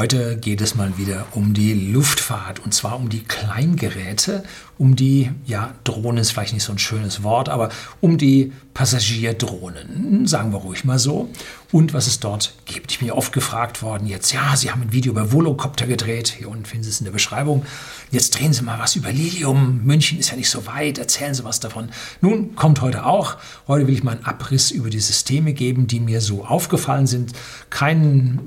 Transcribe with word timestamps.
Heute 0.00 0.38
geht 0.38 0.62
es 0.62 0.76
mal 0.76 0.96
wieder 0.96 1.26
um 1.32 1.52
die 1.52 1.74
Luftfahrt 1.74 2.58
und 2.58 2.72
zwar 2.72 2.96
um 2.96 3.10
die 3.10 3.22
Kleingeräte, 3.22 4.44
um 4.78 4.96
die, 4.96 5.30
ja, 5.44 5.74
Drohnen 5.84 6.16
ist 6.16 6.30
vielleicht 6.30 6.54
nicht 6.54 6.62
so 6.62 6.72
ein 6.72 6.78
schönes 6.78 7.22
Wort, 7.22 7.50
aber 7.50 7.68
um 8.00 8.16
die 8.16 8.50
Passagierdrohnen, 8.72 10.26
sagen 10.26 10.54
wir 10.54 10.60
ruhig 10.60 10.86
mal 10.86 10.98
so, 10.98 11.28
und 11.72 11.94
was 11.94 12.06
es 12.06 12.20
dort 12.20 12.54
gibt. 12.64 12.92
Ich 12.92 12.98
bin 12.98 13.08
ja 13.08 13.14
oft 13.14 13.32
gefragt 13.32 13.82
worden, 13.82 14.06
jetzt, 14.06 14.32
ja, 14.32 14.56
Sie 14.56 14.70
haben 14.70 14.82
ein 14.82 14.92
Video 14.92 15.12
über 15.12 15.32
Volocopter 15.32 15.86
gedreht, 15.86 16.34
hier 16.38 16.48
unten 16.48 16.64
finden 16.64 16.84
Sie 16.84 16.90
es 16.90 17.00
in 17.00 17.04
der 17.04 17.12
Beschreibung, 17.12 17.64
jetzt 18.10 18.38
drehen 18.38 18.52
Sie 18.52 18.62
mal 18.62 18.78
was 18.78 18.96
über 18.96 19.12
Lilium, 19.12 19.84
München 19.84 20.18
ist 20.18 20.30
ja 20.30 20.36
nicht 20.36 20.50
so 20.50 20.66
weit, 20.66 20.98
erzählen 20.98 21.34
Sie 21.34 21.44
was 21.44 21.60
davon. 21.60 21.90
Nun, 22.20 22.54
kommt 22.56 22.80
heute 22.80 23.06
auch, 23.06 23.36
heute 23.68 23.86
will 23.86 23.94
ich 23.94 24.02
mal 24.02 24.16
einen 24.16 24.24
Abriss 24.24 24.70
über 24.70 24.90
die 24.90 25.00
Systeme 25.00 25.52
geben, 25.52 25.86
die 25.86 26.00
mir 26.00 26.20
so 26.20 26.44
aufgefallen 26.44 27.06
sind, 27.06 27.32
keine 27.70 28.38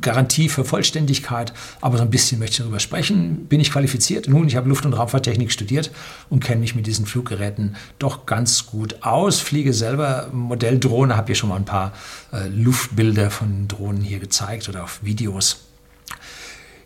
Garantie 0.00 0.48
für 0.48 0.64
Vollständigkeit, 0.64 1.52
aber 1.80 1.96
so 1.96 2.02
ein 2.02 2.10
bisschen 2.10 2.38
möchte 2.38 2.54
ich 2.54 2.58
darüber 2.58 2.80
sprechen. 2.80 3.46
Bin 3.46 3.60
ich 3.60 3.72
qualifiziert? 3.72 4.28
Nun, 4.28 4.46
ich 4.46 4.56
habe 4.56 4.68
Luft- 4.68 4.84
und 4.84 4.92
Raumfahrttechnik 4.92 5.52
studiert 5.52 5.90
und 6.28 6.44
kenne 6.44 6.60
mich 6.60 6.74
mit 6.74 6.86
diesen 6.86 7.06
Fluggeräten 7.06 7.76
doch 7.98 8.26
ganz 8.26 8.66
gut 8.66 9.02
aus. 9.02 9.40
Fliege 9.40 9.72
selber 9.72 10.28
Modelldrohne, 10.32 11.16
habe 11.16 11.28
hier 11.28 11.34
schon 11.34 11.48
mal 11.48 11.56
ein 11.56 11.64
paar 11.64 11.92
äh, 12.32 12.48
Luftbilder 12.48 13.30
von 13.30 13.68
Drohnen 13.68 14.02
hier 14.02 14.18
gezeigt 14.18 14.68
oder 14.68 14.84
auf 14.84 15.00
Videos. 15.02 15.64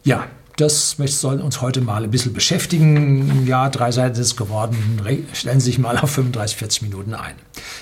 Ja, 0.03 0.27
das 0.57 0.97
soll 0.97 1.41
uns 1.41 1.61
heute 1.61 1.81
mal 1.81 2.05
ein 2.05 2.11
bisschen 2.11 2.33
beschäftigen. 2.33 3.47
Ja, 3.47 3.69
drei 3.69 3.93
Seiten 3.93 4.21
ist 4.21 4.37
geworden. 4.37 5.01
Stellen 5.33 5.61
Sie 5.61 5.67
sich 5.67 5.79
mal 5.79 5.99
auf 5.99 6.11
35, 6.11 6.57
40 6.57 6.83
Minuten 6.83 7.15
ein. 7.15 7.35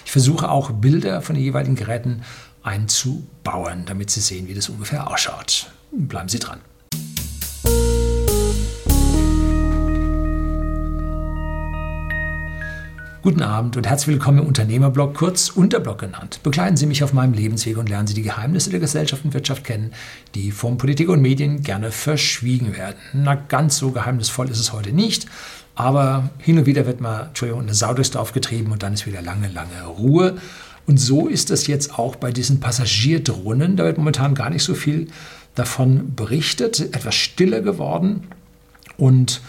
Ich 0.05 0.11
versuche 0.11 0.51
auch 0.51 0.71
Bilder 0.73 1.23
von 1.23 1.37
den 1.37 1.45
jeweiligen 1.45 1.77
Geräten 1.77 2.23
einzubauen, 2.65 3.85
damit 3.87 4.11
Sie 4.11 4.21
sehen, 4.21 4.49
wie 4.49 4.55
das 4.55 4.69
ungefähr 4.69 5.09
ausschaut. 5.11 5.71
Bleiben 5.93 6.29
Sie 6.29 6.41
dran. 6.41 6.61
Guten 13.25 13.41
Abend 13.41 13.75
und 13.79 13.87
herzlich 13.87 14.09
willkommen 14.09 14.41
im 14.41 14.47
Unternehmerblog, 14.47 15.15
kurz 15.15 15.49
Unterblog 15.49 15.97
genannt. 15.97 16.41
Begleiten 16.43 16.77
Sie 16.77 16.85
mich 16.85 17.03
auf 17.03 17.15
meinem 17.15 17.33
Lebensweg 17.33 17.79
und 17.79 17.89
lernen 17.89 18.07
Sie 18.07 18.13
die 18.13 18.21
Geheimnisse 18.21 18.69
der 18.69 18.81
Gesellschaft 18.81 19.25
und 19.25 19.33
Wirtschaft 19.33 19.65
kennen, 19.65 19.95
die 20.35 20.51
von 20.51 20.77
Politik 20.77 21.09
und 21.09 21.23
Medien 21.23 21.63
gerne 21.63 21.91
verschwiegen 21.91 22.77
werden. 22.77 22.99
Na, 23.15 23.35
ganz 23.35 23.79
so 23.79 23.93
geheimnisvoll 23.93 24.51
ist 24.51 24.61
es 24.61 24.75
heute 24.75 24.93
nicht, 24.93 25.27
aber 25.75 26.29
hin 26.37 26.59
und 26.59 26.67
wieder 26.67 26.85
wird 26.85 27.01
mal, 27.01 27.29
Entschuldigung, 27.29 27.63
eine 27.63 27.73
Sau 27.73 27.95
durchs 27.95 28.11
Dorf 28.11 28.35
getrieben 28.35 28.73
und 28.73 28.83
dann 28.83 28.93
ist 28.93 29.07
wieder 29.07 29.23
lange, 29.23 29.49
lange 29.49 29.85
Ruhe. 29.87 30.37
Und 30.87 30.99
so 30.99 31.27
ist 31.27 31.51
es 31.51 31.67
jetzt 31.67 31.99
auch 31.99 32.17
bei 32.17 32.31
diesen 32.31 32.61
Passagierdrohnen. 32.61 33.79
Da 33.79 33.85
wird 33.85 33.97
momentan 33.97 34.35
gar 34.35 34.51
nicht 34.51 34.65
so 34.65 34.75
viel 34.75 35.09
davon 35.55 36.15
berichtet, 36.15 36.79
etwas 36.79 37.15
stiller 37.15 37.63
geworden. 37.63 38.25
Und 38.99 39.41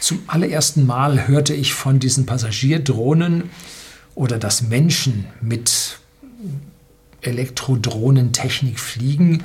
zum 0.00 0.22
allerersten 0.26 0.86
Mal 0.86 1.28
hörte 1.28 1.54
ich 1.54 1.74
von 1.74 1.98
diesen 1.98 2.26
Passagierdrohnen 2.26 3.50
oder 4.14 4.38
dass 4.38 4.62
Menschen 4.62 5.26
mit 5.40 5.98
Elektrodrohnentechnik 7.22 8.80
fliegen 8.80 9.44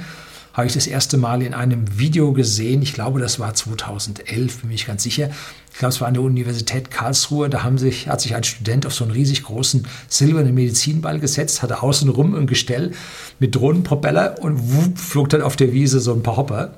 habe 0.56 0.67
ich 0.67 0.73
das 0.73 0.88
erste 0.88 1.17
Mal 1.17 1.42
in 1.42 1.53
einem 1.53 2.00
Video 2.00 2.31
gesehen. 2.31 2.81
Ich 2.81 2.94
glaube, 2.94 3.20
das 3.20 3.39
war 3.39 3.53
2011, 3.53 4.61
bin 4.61 4.72
ich 4.72 4.88
ganz 4.88 5.03
sicher. 5.03 5.30
Ich 5.73 5.80
glaube, 5.80 5.94
es 5.94 6.00
war 6.00 6.08
an 6.08 6.14
der 6.14 6.23
Universität 6.23 6.89
Karlsruhe. 6.89 7.50
Da 7.50 7.64
haben 7.64 7.78
sich, 7.78 8.08
hat 8.08 8.22
sich 8.22 8.36
ein 8.36 8.44
Student 8.45 8.86
auf 8.86 8.94
so 8.94 9.03
einen 9.03 9.11
riesig 9.11 9.44
großen 9.44 9.86
silbernen 10.08 10.56
Medizinball 10.56 11.20
gesetzt, 11.20 11.61
hatte 11.61 11.83
außenrum 11.83 12.36
ein 12.36 12.48
Gestell 12.48 12.94
mit 13.38 13.53
Drohnenpropeller 13.53 14.42
und 14.42 14.73
wupp, 14.73 14.98
flog 14.98 15.28
dann 15.28 15.42
auf 15.42 15.58
der 15.58 15.73
Wiese 15.73 16.00
so 16.00 16.14
ein 16.14 16.23
paar 16.23 16.38
Hopper. 16.38 16.73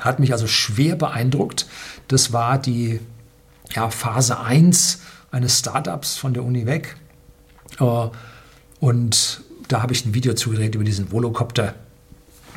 Hat 0.00 0.18
mich 0.18 0.32
also 0.32 0.46
schwer 0.46 0.96
beeindruckt. 0.96 1.66
Das 2.08 2.32
war 2.32 2.58
die 2.58 3.00
ja, 3.74 3.90
Phase 3.90 4.40
1 4.40 5.00
eines 5.30 5.58
Startups 5.58 6.16
von 6.16 6.34
der 6.34 6.44
Uni 6.44 6.66
weg. 6.66 6.96
Äh, 7.78 8.08
und 8.80 9.42
da 9.68 9.82
habe 9.82 9.92
ich 9.92 10.04
ein 10.04 10.14
Video 10.14 10.34
zugedreht 10.34 10.74
über 10.74 10.84
diesen 10.84 11.12
Volocopter. 11.12 11.74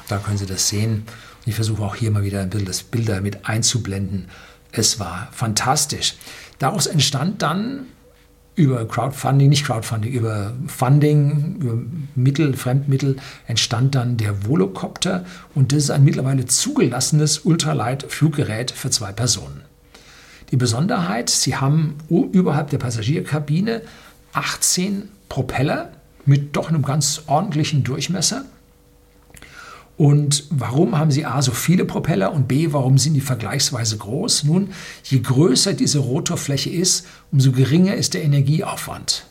Da 0.07 0.17
können 0.17 0.37
Sie 0.37 0.45
das 0.45 0.67
sehen. 0.67 1.05
Ich 1.45 1.55
versuche 1.55 1.83
auch 1.83 1.95
hier 1.95 2.11
mal 2.11 2.23
wieder 2.23 2.41
ein 2.41 2.49
bisschen 2.49 2.65
das 2.65 2.83
Bilder 2.83 3.21
mit 3.21 3.45
einzublenden. 3.47 4.29
Es 4.71 4.99
war 4.99 5.29
fantastisch. 5.31 6.15
Daraus 6.57 6.87
entstand 6.87 7.41
dann 7.41 7.87
über 8.55 8.87
Crowdfunding, 8.87 9.49
nicht 9.49 9.65
Crowdfunding, 9.65 10.11
über 10.13 10.53
Funding, 10.67 11.57
über 11.59 11.77
Mittel, 12.15 12.55
Fremdmittel 12.55 13.17
entstand 13.47 13.95
dann 13.95 14.17
der 14.17 14.45
Volocopter 14.45 15.25
und 15.55 15.71
das 15.71 15.85
ist 15.85 15.91
ein 15.91 16.03
mittlerweile 16.03 16.45
zugelassenes 16.45 17.39
Ultralight-Fluggerät 17.39 18.71
für 18.71 18.91
zwei 18.91 19.11
Personen. 19.11 19.61
Die 20.51 20.57
Besonderheit, 20.57 21.31
sie 21.31 21.55
haben 21.55 21.95
überhalb 22.09 22.69
der 22.69 22.77
Passagierkabine 22.77 23.81
18 24.33 25.09
Propeller 25.29 25.89
mit 26.25 26.55
doch 26.55 26.69
einem 26.69 26.83
ganz 26.83 27.23
ordentlichen 27.25 27.83
Durchmesser 27.83 28.45
und 29.95 30.45
warum 30.49 30.97
haben 30.97 31.11
sie 31.11 31.25
A 31.25 31.41
so 31.41 31.51
viele 31.51 31.85
Propeller 31.85 32.33
und 32.33 32.47
B, 32.47 32.69
warum 32.71 32.97
sind 32.97 33.13
die 33.13 33.21
vergleichsweise 33.21 33.97
groß? 33.97 34.43
Nun, 34.45 34.69
je 35.03 35.19
größer 35.19 35.73
diese 35.73 35.99
Rotorfläche 35.99 36.71
ist, 36.71 37.05
umso 37.31 37.51
geringer 37.51 37.93
ist 37.93 38.15
der 38.15 38.23
Energieaufwand. 38.23 39.25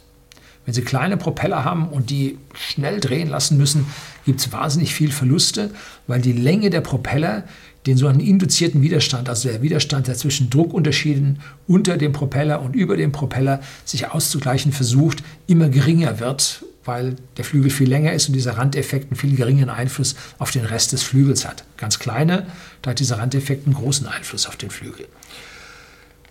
Wenn 0.64 0.74
Sie 0.74 0.82
kleine 0.82 1.16
Propeller 1.16 1.64
haben 1.64 1.88
und 1.88 2.10
die 2.10 2.38
schnell 2.54 3.00
drehen 3.00 3.28
lassen 3.28 3.56
müssen, 3.56 3.86
gibt 4.24 4.38
es 4.38 4.52
wahnsinnig 4.52 4.94
viel 4.94 5.10
Verluste, 5.10 5.70
weil 6.06 6.20
die 6.20 6.32
Länge 6.32 6.70
der 6.70 6.82
Propeller 6.82 7.42
den 7.86 7.96
so 7.96 8.06
einen 8.06 8.20
induzierten 8.20 8.80
Widerstand, 8.80 9.28
also 9.28 9.48
der 9.48 9.60
Widerstand, 9.60 10.06
der 10.06 10.14
zwischen 10.14 10.50
Druckunterschieden 10.50 11.40
unter 11.66 11.96
dem 11.96 12.12
Propeller 12.12 12.62
und 12.62 12.76
über 12.76 12.96
dem 12.96 13.10
Propeller 13.10 13.60
sich 13.84 14.08
auszugleichen 14.12 14.70
versucht, 14.70 15.24
immer 15.48 15.68
geringer 15.68 16.20
wird 16.20 16.64
weil 16.84 17.16
der 17.36 17.44
Flügel 17.44 17.70
viel 17.70 17.88
länger 17.88 18.12
ist 18.12 18.28
und 18.28 18.34
dieser 18.34 18.58
Randeffekt 18.58 19.10
einen 19.10 19.16
viel 19.16 19.36
geringeren 19.36 19.70
Einfluss 19.70 20.16
auf 20.38 20.50
den 20.50 20.64
Rest 20.64 20.92
des 20.92 21.02
Flügels 21.02 21.46
hat. 21.46 21.64
Ganz 21.76 21.98
kleine, 21.98 22.46
da 22.82 22.90
hat 22.90 22.98
dieser 22.98 23.18
Randeffekt 23.18 23.66
einen 23.66 23.74
großen 23.74 24.06
Einfluss 24.06 24.46
auf 24.46 24.56
den 24.56 24.70
Flügel. 24.70 25.06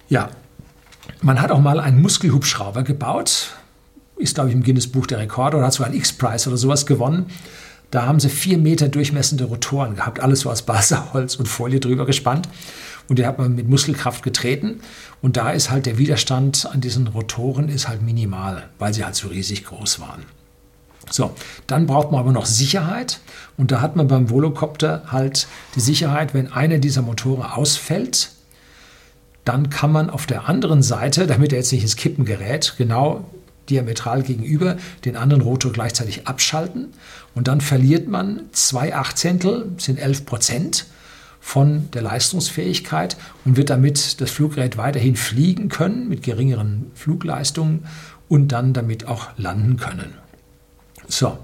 Ja, 0.10 0.30
man 1.22 1.42
hat 1.42 1.52
auch 1.52 1.62
mal 1.62 1.80
einen 1.80 2.02
Muskelhubschrauber 2.02 2.84
gebaut, 2.84 3.52
ist 4.18 4.36
glaube 4.36 4.50
ich 4.50 4.56
im 4.56 4.64
Guinness 4.64 4.88
Buch 4.88 5.08
der 5.08 5.20
Rekorde 5.20 5.58
oder 5.58 5.68
hat 5.68 5.74
sogar 5.74 5.90
einen 5.90 5.98
X-Prize 5.98 6.50
oder 6.50 6.58
sowas 6.58 6.86
gewonnen. 6.86 7.28
Da 7.92 8.06
haben 8.06 8.22
sie 8.22 8.30
vier 8.30 8.58
Meter 8.58 8.88
durchmessende 8.88 9.44
Rotoren 9.44 9.98
gehabt, 9.98 10.22
alles 10.22 10.42
so 10.42 10.50
aus 10.50 10.62
Balsaholz 10.62 11.36
und 11.36 11.48
Folie 11.48 11.82
drüber 11.82 12.06
gespannt. 12.06 12.48
Und 13.10 13.20
die 13.20 13.26
hat 13.26 13.38
man 13.38 13.54
mit 13.56 13.68
Muskelkraft 13.68 14.24
getreten. 14.24 14.80
Und 15.22 15.36
da 15.36 15.52
ist 15.52 15.70
halt 15.70 15.86
der 15.86 15.98
Widerstand 15.98 16.70
an 16.72 16.80
diesen 16.80 17.08
Rotoren 17.08 17.68
ist 17.68 17.90
halt 17.90 18.02
minimal, 18.02 18.70
weil 18.80 18.94
sie 18.94 19.04
halt 19.04 19.16
so 19.16 19.28
riesig 19.28 19.66
groß 19.66 20.00
waren. 20.00 20.24
So, 21.10 21.32
dann 21.68 21.88
braucht 21.88 22.12
man 22.12 22.20
aber 22.20 22.32
noch 22.32 22.46
Sicherheit. 22.46 23.20
Und 23.58 23.72
da 23.72 23.82
hat 23.82 23.96
man 23.96 24.08
beim 24.08 24.30
Volocopter 24.30 25.04
halt 25.08 25.48
die 25.76 25.82
Sicherheit, 25.82 26.34
wenn 26.34 26.52
einer 26.52 26.78
dieser 26.78 27.02
Motoren 27.02 27.44
ausfällt, 27.44 28.32
dann 29.46 29.70
kann 29.70 29.92
man 29.92 30.10
auf 30.10 30.26
der 30.26 30.48
anderen 30.48 30.84
Seite, 30.84 31.26
damit 31.26 31.52
er 31.52 31.60
jetzt 31.60 31.72
nicht 31.72 31.82
ins 31.82 31.96
Kippen 31.96 32.26
gerät, 32.26 32.76
genau 32.78 33.26
diametral 33.70 34.22
gegenüber 34.24 34.78
den 35.06 35.16
anderen 35.16 35.42
Rotor 35.42 35.72
gleichzeitig 35.72 36.28
abschalten. 36.28 36.90
Und 37.34 37.48
dann 37.48 37.62
verliert 37.62 38.08
man 38.08 38.44
zwei 38.52 38.94
Achtzehntel, 38.94 39.72
sind 39.78 39.98
11 39.98 40.26
Prozent 40.26 40.86
von 41.40 41.90
der 41.92 42.04
Leistungsfähigkeit 42.04 43.18
und 43.46 43.58
wird 43.58 43.72
damit 43.72 44.22
das 44.22 44.30
Fluggerät 44.30 44.78
weiterhin 44.78 45.16
fliegen 45.16 45.70
können 45.70 46.08
mit 46.08 46.22
geringeren 46.22 46.92
Flugleistungen 46.94 47.86
und 48.30 48.50
dann 48.50 48.74
damit 48.74 49.08
auch 49.08 49.30
landen 49.38 49.78
können. 49.78 50.21
So, 51.12 51.38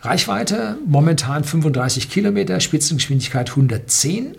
Reichweite 0.00 0.78
momentan 0.86 1.44
35 1.44 2.10
Kilometer, 2.10 2.58
Spitzengeschwindigkeit 2.60 3.50
110 3.50 4.36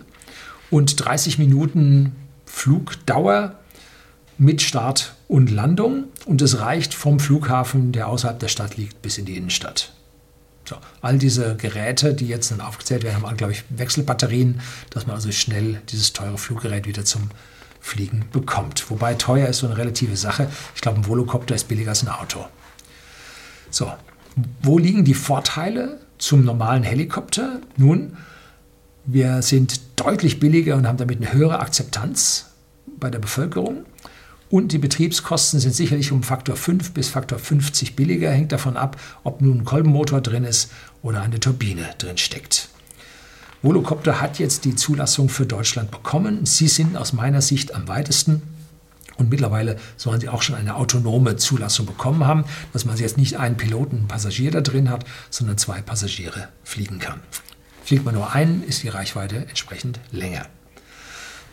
und 0.70 1.04
30 1.04 1.38
Minuten 1.38 2.12
Flugdauer 2.44 3.58
mit 4.38 4.60
Start 4.60 5.14
und 5.28 5.50
Landung. 5.50 6.04
Und 6.26 6.42
es 6.42 6.60
reicht 6.60 6.94
vom 6.94 7.20
Flughafen, 7.20 7.92
der 7.92 8.08
außerhalb 8.08 8.38
der 8.38 8.48
Stadt 8.48 8.76
liegt, 8.76 9.00
bis 9.02 9.18
in 9.18 9.24
die 9.24 9.36
Innenstadt. 9.36 9.92
So, 10.64 10.76
all 11.00 11.18
diese 11.18 11.56
Geräte, 11.56 12.14
die 12.14 12.28
jetzt 12.28 12.50
dann 12.50 12.60
aufgezählt 12.60 13.04
werden, 13.04 13.22
haben, 13.22 13.36
glaube 13.36 13.52
ich, 13.52 13.64
Wechselbatterien, 13.70 14.60
dass 14.90 15.06
man 15.06 15.16
also 15.16 15.32
schnell 15.32 15.80
dieses 15.88 16.12
teure 16.12 16.38
Fluggerät 16.38 16.86
wieder 16.86 17.04
zum 17.04 17.30
Fliegen 17.80 18.26
bekommt. 18.32 18.90
Wobei 18.90 19.14
teuer 19.14 19.48
ist 19.48 19.58
so 19.58 19.66
eine 19.66 19.76
relative 19.76 20.16
Sache. 20.16 20.48
Ich 20.74 20.82
glaube, 20.82 20.98
ein 20.98 21.06
Volocopter 21.06 21.54
ist 21.54 21.68
billiger 21.68 21.90
als 21.90 22.02
ein 22.02 22.08
Auto. 22.08 22.46
So, 23.70 23.92
wo 24.62 24.78
liegen 24.78 25.04
die 25.04 25.14
Vorteile 25.14 26.00
zum 26.18 26.44
normalen 26.44 26.82
Helikopter? 26.82 27.60
Nun, 27.76 28.16
wir 29.04 29.42
sind 29.42 29.80
deutlich 29.96 30.40
billiger 30.40 30.76
und 30.76 30.86
haben 30.86 30.98
damit 30.98 31.18
eine 31.18 31.32
höhere 31.32 31.60
Akzeptanz 31.60 32.46
bei 32.98 33.10
der 33.10 33.18
Bevölkerung. 33.18 33.84
Und 34.48 34.72
die 34.72 34.78
Betriebskosten 34.78 35.60
sind 35.60 35.74
sicherlich 35.74 36.12
um 36.12 36.22
Faktor 36.22 36.56
5 36.56 36.92
bis 36.92 37.08
Faktor 37.08 37.38
50 37.38 37.96
billiger. 37.96 38.30
Hängt 38.30 38.52
davon 38.52 38.76
ab, 38.76 39.00
ob 39.24 39.40
nun 39.40 39.60
ein 39.60 39.64
Kolbenmotor 39.64 40.20
drin 40.20 40.44
ist 40.44 40.70
oder 41.02 41.22
eine 41.22 41.40
Turbine 41.40 41.88
drin 41.98 42.18
steckt. 42.18 42.68
Volocopter 43.62 44.20
hat 44.20 44.38
jetzt 44.38 44.64
die 44.64 44.74
Zulassung 44.74 45.28
für 45.28 45.46
Deutschland 45.46 45.90
bekommen. 45.90 46.44
Sie 46.44 46.68
sind 46.68 46.96
aus 46.96 47.12
meiner 47.12 47.40
Sicht 47.40 47.74
am 47.74 47.88
weitesten. 47.88 48.42
Und 49.16 49.30
mittlerweile 49.30 49.76
sollen 49.96 50.20
sie 50.20 50.28
auch 50.28 50.42
schon 50.42 50.56
eine 50.56 50.76
autonome 50.76 51.36
Zulassung 51.36 51.86
bekommen 51.86 52.26
haben, 52.26 52.44
dass 52.72 52.84
man 52.84 52.96
jetzt 52.96 53.18
nicht 53.18 53.38
einen 53.38 53.56
Piloten, 53.56 53.96
einen 53.96 54.08
Passagier 54.08 54.50
da 54.50 54.60
drin 54.60 54.90
hat, 54.90 55.04
sondern 55.30 55.58
zwei 55.58 55.82
Passagiere 55.82 56.48
fliegen 56.64 56.98
kann. 56.98 57.20
Fliegt 57.84 58.04
man 58.04 58.14
nur 58.14 58.32
einen, 58.32 58.62
ist 58.64 58.82
die 58.82 58.88
Reichweite 58.88 59.46
entsprechend 59.48 60.00
länger. 60.10 60.46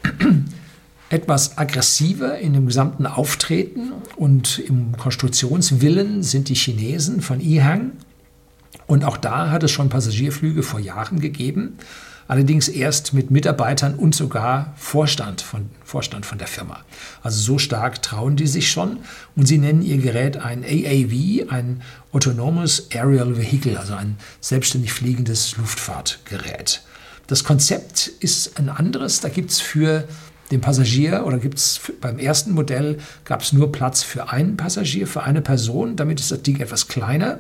Etwas 1.09 1.57
aggressiver 1.57 2.38
in 2.38 2.53
dem 2.53 2.67
gesamten 2.67 3.07
Auftreten 3.07 3.94
und 4.15 4.59
im 4.59 4.95
Konstruktionswillen 4.95 6.21
sind 6.21 6.50
die 6.50 6.55
Chinesen 6.55 7.21
von 7.21 7.39
Yihang. 7.39 7.94
Und 8.85 9.03
auch 9.03 9.17
da 9.17 9.50
hat 9.50 9.63
es 9.63 9.71
schon 9.71 9.89
Passagierflüge 9.89 10.62
vor 10.62 10.79
Jahren 10.79 11.19
gegeben 11.19 11.79
allerdings 12.29 12.67
erst 12.67 13.13
mit 13.13 13.31
Mitarbeitern 13.31 13.95
und 13.95 14.13
sogar 14.13 14.73
Vorstand 14.77 15.41
von, 15.41 15.71
Vorstand 15.83 16.27
von 16.27 16.37
der 16.37 16.47
Firma. 16.47 16.85
Also 17.23 17.41
so 17.41 17.57
stark 17.57 18.03
trauen 18.03 18.35
die 18.35 18.45
sich 18.45 18.71
schon 18.71 18.99
und 19.35 19.47
sie 19.47 19.57
nennen 19.57 19.81
ihr 19.81 19.97
Gerät 19.97 20.37
ein 20.37 20.63
AAV, 20.63 21.51
ein 21.51 21.81
Autonomous 22.13 22.87
Aerial 22.93 23.35
Vehicle, 23.35 23.77
also 23.77 23.95
ein 23.95 24.17
selbstständig 24.41 24.93
fliegendes 24.93 25.57
Luftfahrtgerät. 25.57 26.83
Das 27.25 27.43
Konzept 27.43 28.11
ist 28.19 28.59
ein 28.59 28.69
anderes, 28.69 29.21
da 29.21 29.29
gibt 29.29 29.49
es 29.49 29.59
für 29.59 30.07
den 30.51 30.61
Passagier 30.61 31.25
oder 31.25 31.39
gibt 31.39 31.57
es 31.57 31.81
beim 31.99 32.19
ersten 32.19 32.51
Modell 32.51 32.99
gab 33.25 33.41
es 33.41 33.53
nur 33.53 33.71
Platz 33.71 34.03
für 34.03 34.29
einen 34.29 34.55
Passagier, 34.55 35.07
für 35.07 35.23
eine 35.23 35.41
Person, 35.41 35.95
damit 35.95 36.19
ist 36.19 36.31
das 36.31 36.43
Ding 36.43 36.59
etwas 36.59 36.87
kleiner 36.87 37.39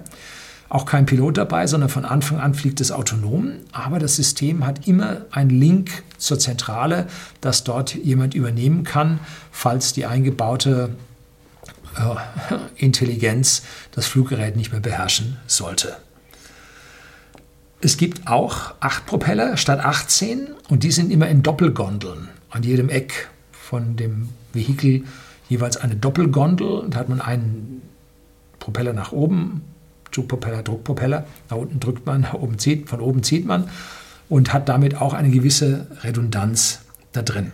auch 0.69 0.85
kein 0.85 1.07
Pilot 1.07 1.37
dabei, 1.37 1.65
sondern 1.65 1.89
von 1.89 2.05
Anfang 2.05 2.39
an 2.39 2.53
fliegt 2.53 2.79
es 2.79 2.91
autonom. 2.91 3.53
Aber 3.71 3.97
das 3.97 4.15
System 4.15 4.65
hat 4.65 4.87
immer 4.87 5.25
einen 5.31 5.49
Link 5.49 6.03
zur 6.17 6.37
Zentrale, 6.37 7.07
dass 7.41 7.63
dort 7.63 7.95
jemand 7.95 8.35
übernehmen 8.35 8.83
kann, 8.83 9.19
falls 9.51 9.93
die 9.93 10.05
eingebaute 10.05 10.91
äh, 11.97 12.55
Intelligenz 12.75 13.63
das 13.91 14.05
Fluggerät 14.05 14.55
nicht 14.55 14.71
mehr 14.71 14.81
beherrschen 14.81 15.37
sollte. 15.47 15.97
Es 17.81 17.97
gibt 17.97 18.27
auch 18.27 18.73
acht 18.79 19.05
Propeller 19.05 19.57
statt 19.57 19.79
18 19.83 20.49
und 20.67 20.83
die 20.83 20.91
sind 20.91 21.11
immer 21.11 21.29
in 21.29 21.41
Doppelgondeln. 21.41 22.27
An 22.51 22.63
jedem 22.63 22.89
Eck 22.89 23.29
von 23.51 23.95
dem 23.95 24.29
Vehikel 24.53 25.03
jeweils 25.47 25.77
eine 25.77 25.95
Doppelgondel. 25.95 26.87
Da 26.89 26.99
hat 26.99 27.09
man 27.09 27.21
einen 27.21 27.81
Propeller 28.59 28.93
nach 28.93 29.13
oben 29.13 29.63
Zugpropeller, 30.11 30.63
Druckpropeller. 30.63 31.25
Nach 31.49 31.57
unten 31.57 31.79
drückt 31.79 32.05
man, 32.05 32.21
nach 32.21 32.33
oben 32.35 32.59
zieht, 32.59 32.89
von 32.89 33.01
oben 33.01 33.23
zieht 33.23 33.45
man 33.45 33.69
und 34.29 34.53
hat 34.53 34.69
damit 34.69 35.01
auch 35.01 35.13
eine 35.13 35.29
gewisse 35.29 35.87
Redundanz 36.03 36.81
da 37.11 37.21
drin. 37.21 37.51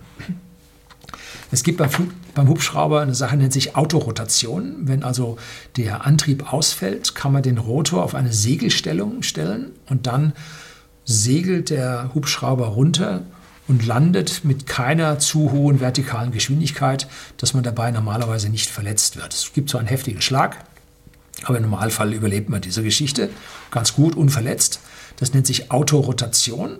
Es 1.51 1.63
gibt 1.63 1.77
beim, 1.77 1.89
Flug, 1.89 2.09
beim 2.33 2.49
Hubschrauber 2.49 3.01
eine 3.01 3.15
Sache, 3.15 3.37
nennt 3.37 3.53
sich 3.53 3.75
Autorotation. 3.75 4.75
Wenn 4.81 5.03
also 5.03 5.37
der 5.77 6.05
Antrieb 6.05 6.51
ausfällt, 6.51 7.15
kann 7.15 7.31
man 7.31 7.43
den 7.43 7.57
Rotor 7.57 8.03
auf 8.03 8.15
eine 8.15 8.33
Segelstellung 8.33 9.23
stellen 9.23 9.71
und 9.87 10.07
dann 10.07 10.33
segelt 11.05 11.69
der 11.69 12.11
Hubschrauber 12.13 12.67
runter 12.67 13.21
und 13.67 13.85
landet 13.85 14.43
mit 14.43 14.65
keiner 14.65 15.19
zu 15.19 15.51
hohen 15.51 15.79
vertikalen 15.79 16.31
Geschwindigkeit, 16.31 17.07
dass 17.37 17.53
man 17.53 17.63
dabei 17.63 17.91
normalerweise 17.91 18.49
nicht 18.49 18.69
verletzt 18.69 19.15
wird. 19.15 19.33
Es 19.33 19.53
gibt 19.53 19.69
so 19.69 19.77
einen 19.77 19.87
heftigen 19.87 20.21
Schlag, 20.21 20.57
aber 21.43 21.57
im 21.57 21.63
Normalfall 21.63 22.13
überlebt 22.13 22.49
man 22.49 22.61
diese 22.61 22.83
Geschichte 22.83 23.29
ganz 23.71 23.93
gut, 23.93 24.15
unverletzt. 24.15 24.79
Das 25.17 25.33
nennt 25.33 25.47
sich 25.47 25.71
Autorotation. 25.71 26.77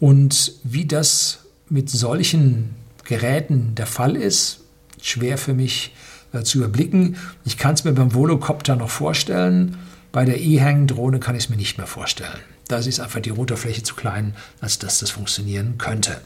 Und 0.00 0.54
wie 0.64 0.86
das 0.86 1.40
mit 1.68 1.88
solchen 1.88 2.74
Geräten 3.04 3.74
der 3.74 3.86
Fall 3.86 4.16
ist, 4.16 4.60
schwer 5.00 5.38
für 5.38 5.54
mich 5.54 5.94
äh, 6.32 6.42
zu 6.42 6.58
überblicken. 6.58 7.16
Ich 7.44 7.56
kann 7.56 7.74
es 7.74 7.84
mir 7.84 7.92
beim 7.92 8.14
Volocopter 8.14 8.76
noch 8.76 8.90
vorstellen. 8.90 9.78
Bei 10.12 10.24
der 10.24 10.40
E-Hang-Drohne 10.40 11.20
kann 11.20 11.36
ich 11.36 11.44
es 11.44 11.50
mir 11.50 11.56
nicht 11.56 11.78
mehr 11.78 11.86
vorstellen. 11.86 12.38
Da 12.68 12.78
ist 12.78 13.00
einfach 13.00 13.20
die 13.20 13.30
Rotorfläche 13.30 13.82
zu 13.82 13.94
klein, 13.94 14.34
als 14.60 14.78
dass 14.78 14.98
das 14.98 15.10
funktionieren 15.10 15.78
könnte. 15.78 16.20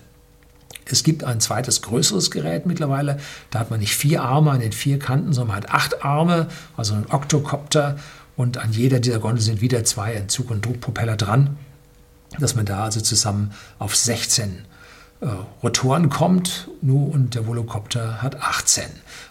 Es 0.87 1.05
gibt 1.05 1.25
ein 1.25 1.41
zweites 1.41 1.83
größeres 1.83 2.31
Gerät 2.31 2.67
mittlerweile. 2.67 3.19
Da 3.51 3.61
hat 3.61 3.71
man 3.71 3.81
nicht 3.81 3.95
vier 3.95 4.23
Arme 4.23 4.51
an 4.51 4.61
den 4.61 4.73
vier 4.73 4.99
Kanten, 4.99 5.33
sondern 5.33 5.57
man 5.57 5.65
hat 5.65 5.71
acht 5.71 6.05
Arme, 6.05 6.49
also 6.77 6.95
ein 6.95 7.07
Oktokopter. 7.11 7.97
Und 8.37 8.59
an 8.59 8.73
jeder 8.73 9.01
dieser 9.01 9.19
Gondel 9.19 9.43
sind 9.43 9.61
wieder 9.61 9.85
zwei 9.85 10.15
Entzug- 10.15 10.51
und 10.51 10.65
Druckpropeller 10.65 11.17
dran, 11.17 11.59
dass 12.39 12.55
man 12.55 12.65
da 12.65 12.85
also 12.85 13.01
zusammen 13.01 13.53
auf 13.79 13.95
16 13.95 14.65
äh, 15.21 15.27
Rotoren 15.63 16.09
kommt. 16.09 16.69
Nur 16.81 17.13
und 17.13 17.35
der 17.35 17.47
Volocopter 17.47 18.23
hat 18.23 18.41
18. 18.43 18.85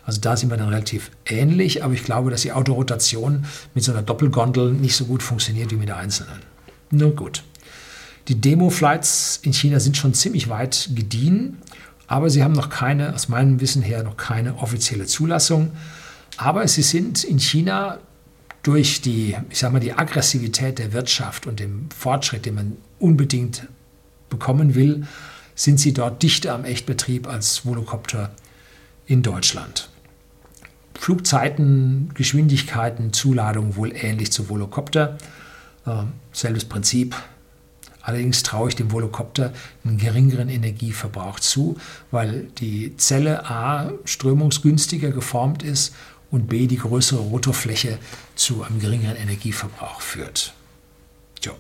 Also 0.06 0.21
da 0.21 0.38
sind 0.38 0.50
wir 0.50 0.57
dann 0.57 0.69
relativ 0.69 1.12
ähnlich, 1.25 1.83
aber 1.83 1.94
ich 1.94 2.03
glaube, 2.03 2.30
dass 2.31 2.41
die 2.41 2.51
Autorotation 2.51 3.45
mit 3.74 3.83
so 3.83 3.91
einer 3.91 4.03
Doppelgondel 4.03 4.71
nicht 4.71 4.95
so 4.95 5.06
gut 5.06 5.24
funktioniert 5.24 5.71
wie 5.71 5.75
mit 5.75 5.89
der 5.89 5.97
einzelnen. 5.97 6.39
Nun 6.91 7.15
gut. 7.15 7.44
Die 8.29 8.39
Demo-Flights 8.39 9.39
in 9.41 9.53
China 9.53 9.79
sind 9.79 9.97
schon 9.97 10.13
ziemlich 10.13 10.49
weit 10.49 10.91
gediehen, 10.93 11.57
aber 12.05 12.29
sie 12.29 12.43
haben 12.43 12.53
noch 12.53 12.69
keine, 12.69 13.15
aus 13.15 13.27
meinem 13.27 13.59
Wissen 13.59 13.81
her, 13.81 14.03
noch 14.03 14.17
keine 14.17 14.59
offizielle 14.59 15.07
Zulassung. 15.07 15.71
Aber 16.37 16.67
sie 16.67 16.83
sind 16.83 17.23
in 17.23 17.39
China 17.39 17.97
durch 18.61 19.01
die, 19.01 19.35
ich 19.49 19.57
sag 19.57 19.73
mal, 19.73 19.79
die 19.79 19.93
Aggressivität 19.93 20.77
der 20.77 20.93
Wirtschaft 20.93 21.47
und 21.47 21.59
dem 21.59 21.89
Fortschritt, 21.89 22.45
den 22.45 22.53
man 22.53 22.77
unbedingt 22.99 23.67
bekommen 24.29 24.75
will, 24.75 25.07
sind 25.55 25.79
sie 25.79 25.93
dort 25.93 26.21
dichter 26.21 26.53
am 26.53 26.65
Echtbetrieb 26.65 27.27
als 27.27 27.65
Volocopter 27.65 28.31
in 29.07 29.23
Deutschland. 29.23 29.89
Flugzeiten, 30.93 32.11
Geschwindigkeiten, 32.13 33.11
Zuladung 33.11 33.75
wohl 33.75 33.91
ähnlich 33.95 34.31
zu 34.31 34.49
Volocopter. 34.49 35.17
Äh, 35.87 36.03
selbes 36.31 36.65
Prinzip, 36.65 37.15
Allerdings 38.09 38.41
traue 38.41 38.69
ich 38.69 38.75
dem 38.75 38.91
Volocopter 38.91 39.53
einen 39.85 40.00
geringeren 40.00 40.50
Energieverbrauch 40.50 41.39
zu, 41.39 41.77
weil 42.09 42.47
die 42.57 42.97
Zelle 42.97 43.47
A 43.47 43.91
strömungsgünstiger 44.03 45.11
geformt 45.11 45.61
ist 45.61 45.94
und 46.31 46.47
B 46.47 46.65
die 46.65 46.77
größere 46.77 47.19
Rotorfläche 47.19 48.00
zu 48.33 48.63
einem 48.63 48.79
geringeren 48.79 49.15
Energieverbrauch 49.15 50.01
führt. 50.01 50.56
So. 51.39 51.51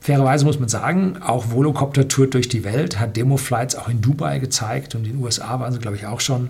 Fairerweise 0.00 0.46
muss 0.46 0.58
man 0.58 0.70
sagen, 0.70 1.22
auch 1.22 1.50
Volocopter 1.50 2.08
tourt 2.08 2.32
durch 2.32 2.48
die 2.48 2.64
Welt, 2.64 2.98
hat 2.98 3.14
Demo-Flights 3.14 3.74
auch 3.74 3.90
in 3.90 4.00
Dubai 4.00 4.38
gezeigt 4.38 4.94
und 4.94 5.06
in 5.06 5.16
den 5.16 5.22
USA 5.22 5.60
waren 5.60 5.74
sie, 5.74 5.80
glaube 5.80 5.98
ich, 5.98 6.06
auch 6.06 6.20
schon. 6.20 6.48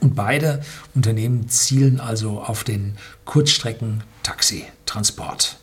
Und 0.00 0.14
beide 0.14 0.62
Unternehmen 0.94 1.50
zielen 1.50 2.00
also 2.00 2.40
auf 2.40 2.64
den 2.64 2.96
Kurzstrecken-Taxi-Transport. 3.26 5.59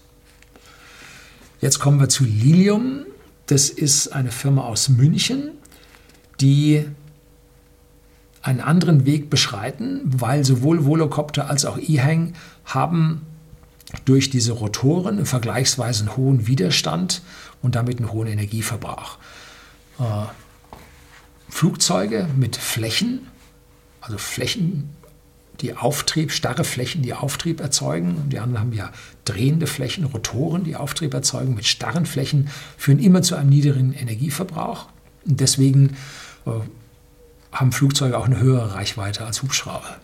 Jetzt 1.67 1.79
kommen 1.79 1.99
wir 1.99 2.07
zu 2.07 2.23
Lilium. 2.23 3.05
Das 3.47 3.69
ist 3.69 4.13
eine 4.13 4.31
Firma 4.31 4.61
aus 4.61 4.87
München, 4.87 5.51
die 6.39 6.85
einen 8.41 8.61
anderen 8.61 9.05
Weg 9.05 9.29
beschreiten, 9.29 9.99
weil 10.05 10.45
sowohl 10.45 10.85
Volocopter 10.85 11.49
als 11.49 11.65
auch 11.65 11.77
E-Hang 11.77 12.35
haben 12.63 13.23
durch 14.05 14.29
diese 14.29 14.53
Rotoren 14.53 15.17
einen 15.17 15.25
vergleichsweise 15.25 16.15
hohen 16.15 16.47
Widerstand 16.47 17.21
und 17.61 17.75
damit 17.75 17.99
einen 17.99 18.13
hohen 18.13 18.29
Energieverbrauch. 18.29 19.17
Äh, 19.99 20.03
Flugzeuge 21.49 22.29
mit 22.37 22.55
Flächen, 22.55 23.27
also 23.99 24.17
Flächen 24.17 24.95
die 25.61 25.75
Auftrieb, 25.75 26.31
starre 26.31 26.63
Flächen, 26.63 27.01
die 27.01 27.13
Auftrieb 27.13 27.59
erzeugen. 27.59 28.29
Die 28.29 28.39
anderen 28.39 28.61
haben 28.61 28.73
ja 28.73 28.91
drehende 29.25 29.67
Flächen, 29.67 30.05
Rotoren, 30.05 30.63
die 30.63 30.75
Auftrieb 30.75 31.13
erzeugen. 31.13 31.55
Mit 31.55 31.65
starren 31.65 32.05
Flächen 32.05 32.49
führen 32.77 32.99
immer 32.99 33.21
zu 33.21 33.35
einem 33.35 33.49
niedrigen 33.49 33.93
Energieverbrauch. 33.93 34.87
Und 35.25 35.39
deswegen 35.39 35.97
äh, 36.45 36.51
haben 37.51 37.71
Flugzeuge 37.71 38.17
auch 38.17 38.25
eine 38.25 38.39
höhere 38.39 38.75
Reichweite 38.75 39.25
als 39.25 39.41
Hubschrauber. 39.41 39.97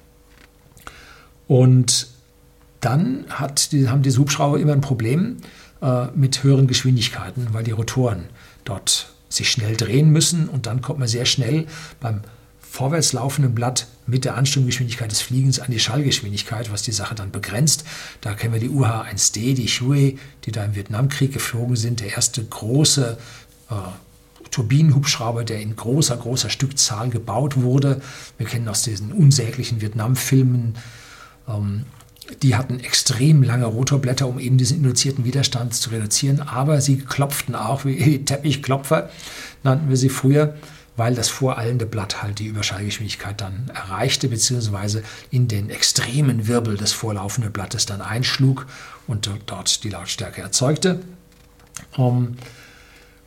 Und 1.48 2.08
dann 2.80 3.26
hat, 3.30 3.72
die, 3.72 3.90
haben 3.90 4.02
diese 4.02 4.20
Hubschrauber 4.20 4.60
immer 4.60 4.74
ein 4.74 4.82
Problem 4.82 5.38
äh, 5.82 6.08
mit 6.16 6.44
höheren 6.44 6.68
Geschwindigkeiten, 6.68 7.48
weil 7.52 7.64
die 7.64 7.72
Rotoren 7.72 8.26
dort 8.66 9.14
sich 9.30 9.52
schnell 9.52 9.76
drehen 9.76 10.10
müssen 10.10 10.48
und 10.48 10.66
dann 10.68 10.82
kommt 10.82 11.00
man 11.00 11.08
sehr 11.08 11.26
schnell 11.26 11.66
beim 12.00 12.22
vorwärts 12.74 13.14
laufenden 13.14 13.54
Blatt 13.54 13.86
mit 14.08 14.26
der 14.26 14.36
Anstimmgeschwindigkeit 14.36 15.12
des 15.12 15.22
Fliegens 15.22 15.60
an 15.60 15.70
die 15.70 15.80
Schallgeschwindigkeit, 15.80 16.72
was 16.72 16.82
die 16.82 16.92
Sache 16.92 17.14
dann 17.14 17.30
begrenzt. 17.30 17.84
Da 18.20 18.34
kennen 18.34 18.52
wir 18.52 18.60
die 18.60 18.72
UH-1D, 18.72 19.54
die 19.54 19.68
Huey, 19.68 20.18
die 20.46 20.52
da 20.52 20.66
im 20.66 20.74
Vietnamkrieg 20.74 21.32
geflogen 21.32 21.76
sind, 21.76 22.00
der 22.00 22.16
erste 22.16 22.44
große 22.44 23.20
äh, 23.70 23.76
Turbinenhubschrauber, 24.50 25.44
der 25.44 25.62
in 25.62 25.76
großer, 25.76 26.18
großer 26.18 26.50
Stückzahl 26.50 27.12
gebaut 27.12 27.62
wurde. 27.62 28.02
Wir 28.40 28.48
kennen 28.48 28.68
aus 28.68 28.82
diesen 28.82 29.12
unsäglichen 29.12 29.80
Vietnam-Filmen 29.80 30.74
ähm, 31.48 31.86
die 32.42 32.56
hatten 32.56 32.80
extrem 32.80 33.44
lange 33.44 33.66
Rotorblätter, 33.66 34.28
um 34.28 34.40
eben 34.40 34.58
diesen 34.58 34.78
induzierten 34.78 35.26
Widerstand 35.26 35.76
zu 35.76 35.92
reduzieren, 35.92 36.40
aber 36.40 36.82
sie 36.82 36.98
klopften 36.98 37.54
auch 37.54 37.86
wie 37.86 38.18
Teppichklopfer, 38.26 39.10
nannten 39.62 39.90
wir 39.90 39.98
sie 39.98 40.10
früher, 40.10 40.56
weil 40.96 41.16
das 41.16 41.30
voreilende 41.30 41.86
Blatt 41.86 42.22
halt 42.22 42.40
die 42.40 42.46
Überschallgeschwindigkeit 42.46 43.42
dann 43.42 43.72
erreichte, 43.74 44.28
beziehungsweise 44.28 45.04
in 45.32 45.48
den 45.48 45.70
extremen 45.70 46.48
Wirbel 46.48 46.78
des 46.78 46.92
vorlaufenden 46.92 47.52
Blattes 47.52 47.86
dann 47.86 48.02
einschlug 48.02 48.68
und 49.08 49.30
dort 49.46 49.84
die 49.84 49.90
Lautstärke 49.90 50.42
erzeugte. 50.42 51.02
Um, 51.98 52.36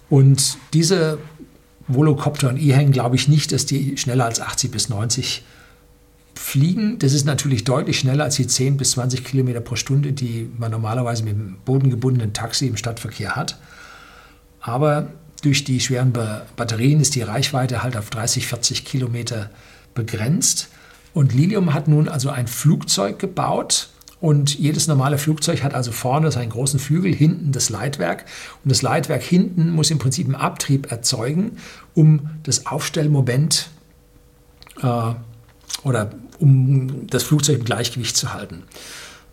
und 0.09 0.59
diese 0.73 1.19
Volocopter 1.89 2.49
und 2.49 2.59
E-Hang 2.59 2.93
glaube 2.93 3.17
ich 3.17 3.29
nicht, 3.29 3.53
dass 3.53 3.67
die 3.67 3.97
schneller 3.97 4.25
als 4.25 4.41
80 4.41 4.71
bis 4.71 4.89
90 4.89 5.43
fliegen. 6.35 6.99
Das 6.99 7.13
ist 7.13 7.25
natürlich 7.25 7.65
deutlich 7.65 7.99
schneller 7.99 8.25
als 8.25 8.37
die 8.37 8.47
10 8.47 8.77
bis 8.77 8.93
20 8.93 9.25
Kilometer 9.25 9.61
pro 9.61 9.77
Stunde, 9.77 10.13
die 10.13 10.51
man 10.57 10.71
normalerweise 10.71 11.25
mit 11.25 11.33
dem 11.33 11.57
bodengebundenen 11.65 12.33
Taxi 12.33 12.67
im 12.67 12.77
Stadtverkehr 12.77 13.35
hat. 13.35 13.59
Aber 14.61 15.09
durch 15.47 15.63
die 15.65 15.81
schweren 15.81 16.13
Batterien 16.13 17.01
ist 17.01 17.15
die 17.15 17.23
Reichweite 17.23 17.83
halt 17.83 17.97
auf 17.97 18.11
30, 18.11 18.49
40 18.49 18.85
Kilometer 18.85 19.51
begrenzt. 19.95 20.69
Und 21.15 21.33
Lilium 21.33 21.73
hat 21.73 21.89
nun 21.89 22.09
also 22.09 22.31
ein 22.31 22.49
Flugzeug 22.49 23.19
gebaut, 23.19 23.91
und 24.19 24.59
jedes 24.59 24.89
normale 24.89 25.19
Flugzeug 25.19 25.63
hat 25.63 25.75
also 25.75 25.93
vorne 25.93 26.33
seinen 26.33 26.49
großen 26.49 26.81
Flügel, 26.81 27.15
hinten 27.15 27.53
das 27.53 27.69
Leitwerk. 27.69 28.25
Und 28.65 28.73
das 28.73 28.81
Leitwerk 28.81 29.23
hinten 29.23 29.71
muss 29.71 29.91
im 29.91 29.99
Prinzip 29.99 30.27
einen 30.27 30.35
Abtrieb 30.35 30.91
erzeugen, 30.91 31.59
um 31.95 32.31
das 32.43 32.67
Aufstellmoment 32.67 33.69
äh, 34.83 35.13
oder 35.85 36.11
um 36.39 37.07
das 37.09 37.25
Flugzeug 37.25 37.59
im 37.59 37.65
Gleichgewicht 37.65 38.17
zu 38.17 38.33
halten. 38.33 38.63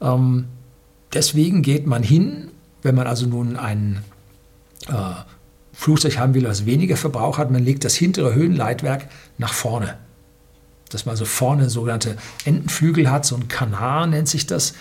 Ähm, 0.01 0.45
deswegen 1.13 1.61
geht 1.61 1.87
man 1.87 2.03
hin, 2.03 2.51
wenn 2.81 2.93
man 2.93 3.07
also 3.07 3.25
nun 3.25 3.55
ein 3.55 4.03
äh, 4.89 4.93
Flugzeug 5.73 6.17
haben 6.17 6.33
will, 6.33 6.43
das 6.43 6.65
weniger 6.65 6.97
Verbrauch 6.97 7.37
hat, 7.37 7.51
man 7.51 7.63
legt 7.63 7.83
das 7.83 7.95
hintere 7.95 8.33
Höhenleitwerk 8.33 9.09
nach 9.37 9.53
vorne 9.53 9.97
dass 10.93 11.05
man 11.05 11.13
also 11.13 11.25
vorne 11.25 11.69
sogenannte 11.69 12.17
Entenflügel 12.45 13.09
hat, 13.09 13.25
so 13.25 13.35
ein 13.35 13.47
Kanar 13.47 14.07
nennt 14.07 14.29
sich 14.29 14.45
das. 14.45 14.73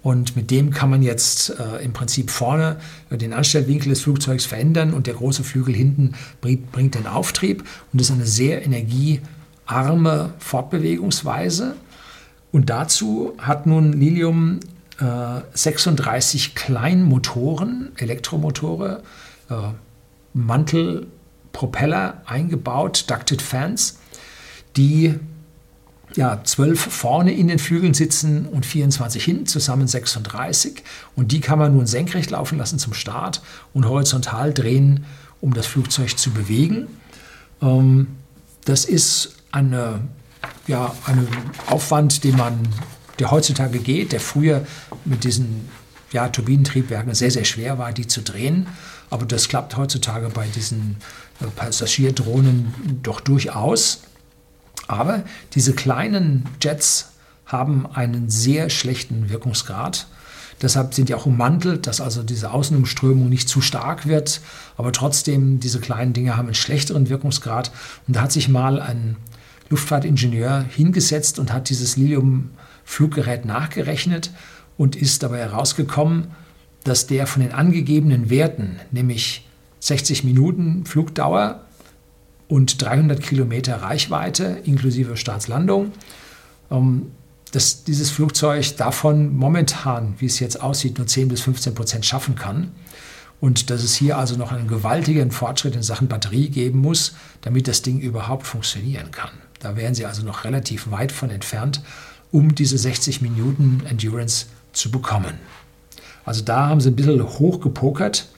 Und 0.00 0.36
mit 0.36 0.50
dem 0.50 0.70
kann 0.70 0.90
man 0.90 1.02
jetzt 1.02 1.50
äh, 1.50 1.84
im 1.84 1.92
Prinzip 1.92 2.30
vorne 2.30 2.78
den 3.10 3.32
Anstellwinkel 3.32 3.90
des 3.90 4.00
Flugzeugs 4.00 4.46
verändern 4.46 4.94
und 4.94 5.06
der 5.06 5.14
große 5.14 5.42
Flügel 5.42 5.74
hinten 5.74 6.14
bringt, 6.40 6.70
bringt 6.72 6.94
den 6.94 7.06
Auftrieb. 7.06 7.64
Und 7.92 8.00
das 8.00 8.08
ist 8.08 8.14
eine 8.14 8.26
sehr 8.26 8.64
energiearme 8.64 10.32
Fortbewegungsweise. 10.38 11.74
Und 12.52 12.70
dazu 12.70 13.34
hat 13.38 13.66
nun 13.66 13.92
Lilium 13.92 14.60
äh, 15.00 15.40
36 15.52 16.54
Kleinmotoren, 16.54 17.90
Elektromotore, 17.96 19.02
äh, 19.50 19.54
Mantelpropeller 20.34 22.22
eingebaut, 22.26 23.04
Ducted 23.08 23.42
Fans, 23.42 23.98
die 24.76 25.18
ja, 26.16 26.42
zwölf 26.44 26.80
vorne 26.80 27.32
in 27.32 27.48
den 27.48 27.58
Flügeln 27.58 27.94
sitzen 27.94 28.46
und 28.46 28.64
24 28.64 29.22
hinten, 29.22 29.46
zusammen 29.46 29.86
36. 29.86 30.82
Und 31.16 31.32
die 31.32 31.40
kann 31.40 31.58
man 31.58 31.74
nun 31.74 31.86
senkrecht 31.86 32.30
laufen 32.30 32.58
lassen 32.58 32.78
zum 32.78 32.94
Start 32.94 33.42
und 33.74 33.86
horizontal 33.86 34.54
drehen, 34.54 35.04
um 35.40 35.54
das 35.54 35.66
Flugzeug 35.66 36.18
zu 36.18 36.30
bewegen. 36.30 36.88
Ähm, 37.60 38.08
das 38.64 38.84
ist 38.84 39.36
eine, 39.52 40.00
ja, 40.66 40.94
ein 41.06 41.26
Aufwand, 41.66 42.24
den 42.24 42.36
man, 42.36 42.68
der 43.18 43.30
heutzutage 43.30 43.78
geht, 43.78 44.12
der 44.12 44.20
früher 44.20 44.66
mit 45.04 45.24
diesen 45.24 45.68
ja, 46.12 46.28
Turbinentriebwerken 46.28 47.14
sehr, 47.14 47.30
sehr 47.30 47.44
schwer 47.44 47.78
war, 47.78 47.92
die 47.92 48.06
zu 48.06 48.22
drehen. 48.22 48.66
Aber 49.10 49.26
das 49.26 49.48
klappt 49.48 49.76
heutzutage 49.76 50.28
bei 50.28 50.46
diesen 50.46 50.96
äh, 51.40 51.46
Passagierdrohnen 51.46 53.00
doch 53.02 53.20
durchaus. 53.20 54.02
Aber 54.86 55.24
diese 55.54 55.72
kleinen 55.74 56.46
Jets 56.62 57.12
haben 57.46 57.86
einen 57.86 58.28
sehr 58.28 58.70
schlechten 58.70 59.30
Wirkungsgrad. 59.30 60.06
Deshalb 60.60 60.92
sind 60.92 61.08
die 61.08 61.14
auch 61.14 61.26
ummantelt, 61.26 61.86
dass 61.86 62.00
also 62.00 62.22
diese 62.22 62.50
Außenumströmung 62.50 63.28
nicht 63.28 63.48
zu 63.48 63.60
stark 63.60 64.06
wird. 64.06 64.40
Aber 64.76 64.92
trotzdem, 64.92 65.60
diese 65.60 65.80
kleinen 65.80 66.12
Dinge 66.12 66.36
haben 66.36 66.46
einen 66.46 66.54
schlechteren 66.54 67.08
Wirkungsgrad. 67.08 67.70
Und 68.06 68.16
da 68.16 68.22
hat 68.22 68.32
sich 68.32 68.48
mal 68.48 68.80
ein 68.80 69.16
Luftfahrtingenieur 69.70 70.64
hingesetzt 70.68 71.38
und 71.38 71.52
hat 71.52 71.68
dieses 71.70 71.96
Lilium-Fluggerät 71.96 73.44
nachgerechnet 73.44 74.30
und 74.76 74.96
ist 74.96 75.22
dabei 75.22 75.38
herausgekommen, 75.38 76.28
dass 76.88 77.06
der 77.06 77.26
von 77.26 77.42
den 77.42 77.52
angegebenen 77.52 78.30
Werten, 78.30 78.80
nämlich 78.90 79.46
60 79.80 80.24
Minuten 80.24 80.84
Flugdauer, 80.84 81.64
und 82.48 82.80
300 82.80 83.22
Kilometer 83.22 83.82
Reichweite 83.82 84.62
inklusive 84.64 85.16
Startslandung. 85.16 85.92
Ähm, 86.70 87.12
dass 87.52 87.84
dieses 87.84 88.10
Flugzeug 88.10 88.76
davon 88.76 89.34
momentan, 89.34 90.14
wie 90.18 90.26
es 90.26 90.38
jetzt 90.38 90.60
aussieht, 90.60 90.98
nur 90.98 91.06
10 91.06 91.28
bis 91.28 91.40
15 91.42 91.74
Prozent 91.74 92.04
schaffen 92.04 92.34
kann. 92.34 92.72
Und 93.40 93.70
dass 93.70 93.82
es 93.84 93.94
hier 93.94 94.18
also 94.18 94.36
noch 94.36 94.52
einen 94.52 94.66
gewaltigen 94.66 95.30
Fortschritt 95.30 95.76
in 95.76 95.82
Sachen 95.82 96.08
Batterie 96.08 96.48
geben 96.48 96.80
muss, 96.80 97.14
damit 97.40 97.68
das 97.68 97.82
Ding 97.82 98.00
überhaupt 98.00 98.46
funktionieren 98.46 99.10
kann. 99.12 99.30
Da 99.60 99.76
wären 99.76 99.94
sie 99.94 100.06
also 100.06 100.24
noch 100.24 100.44
relativ 100.44 100.90
weit 100.90 101.12
von 101.12 101.30
entfernt, 101.30 101.82
um 102.32 102.54
diese 102.54 102.76
60 102.76 103.22
Minuten 103.22 103.82
Endurance 103.88 104.46
zu 104.72 104.90
bekommen. 104.90 105.34
Also 106.28 106.44
da 106.44 106.66
haben 106.68 106.82
sie 106.82 106.90
ein 106.90 106.96
bisschen 106.96 107.22
hochgepokert. 107.22 108.28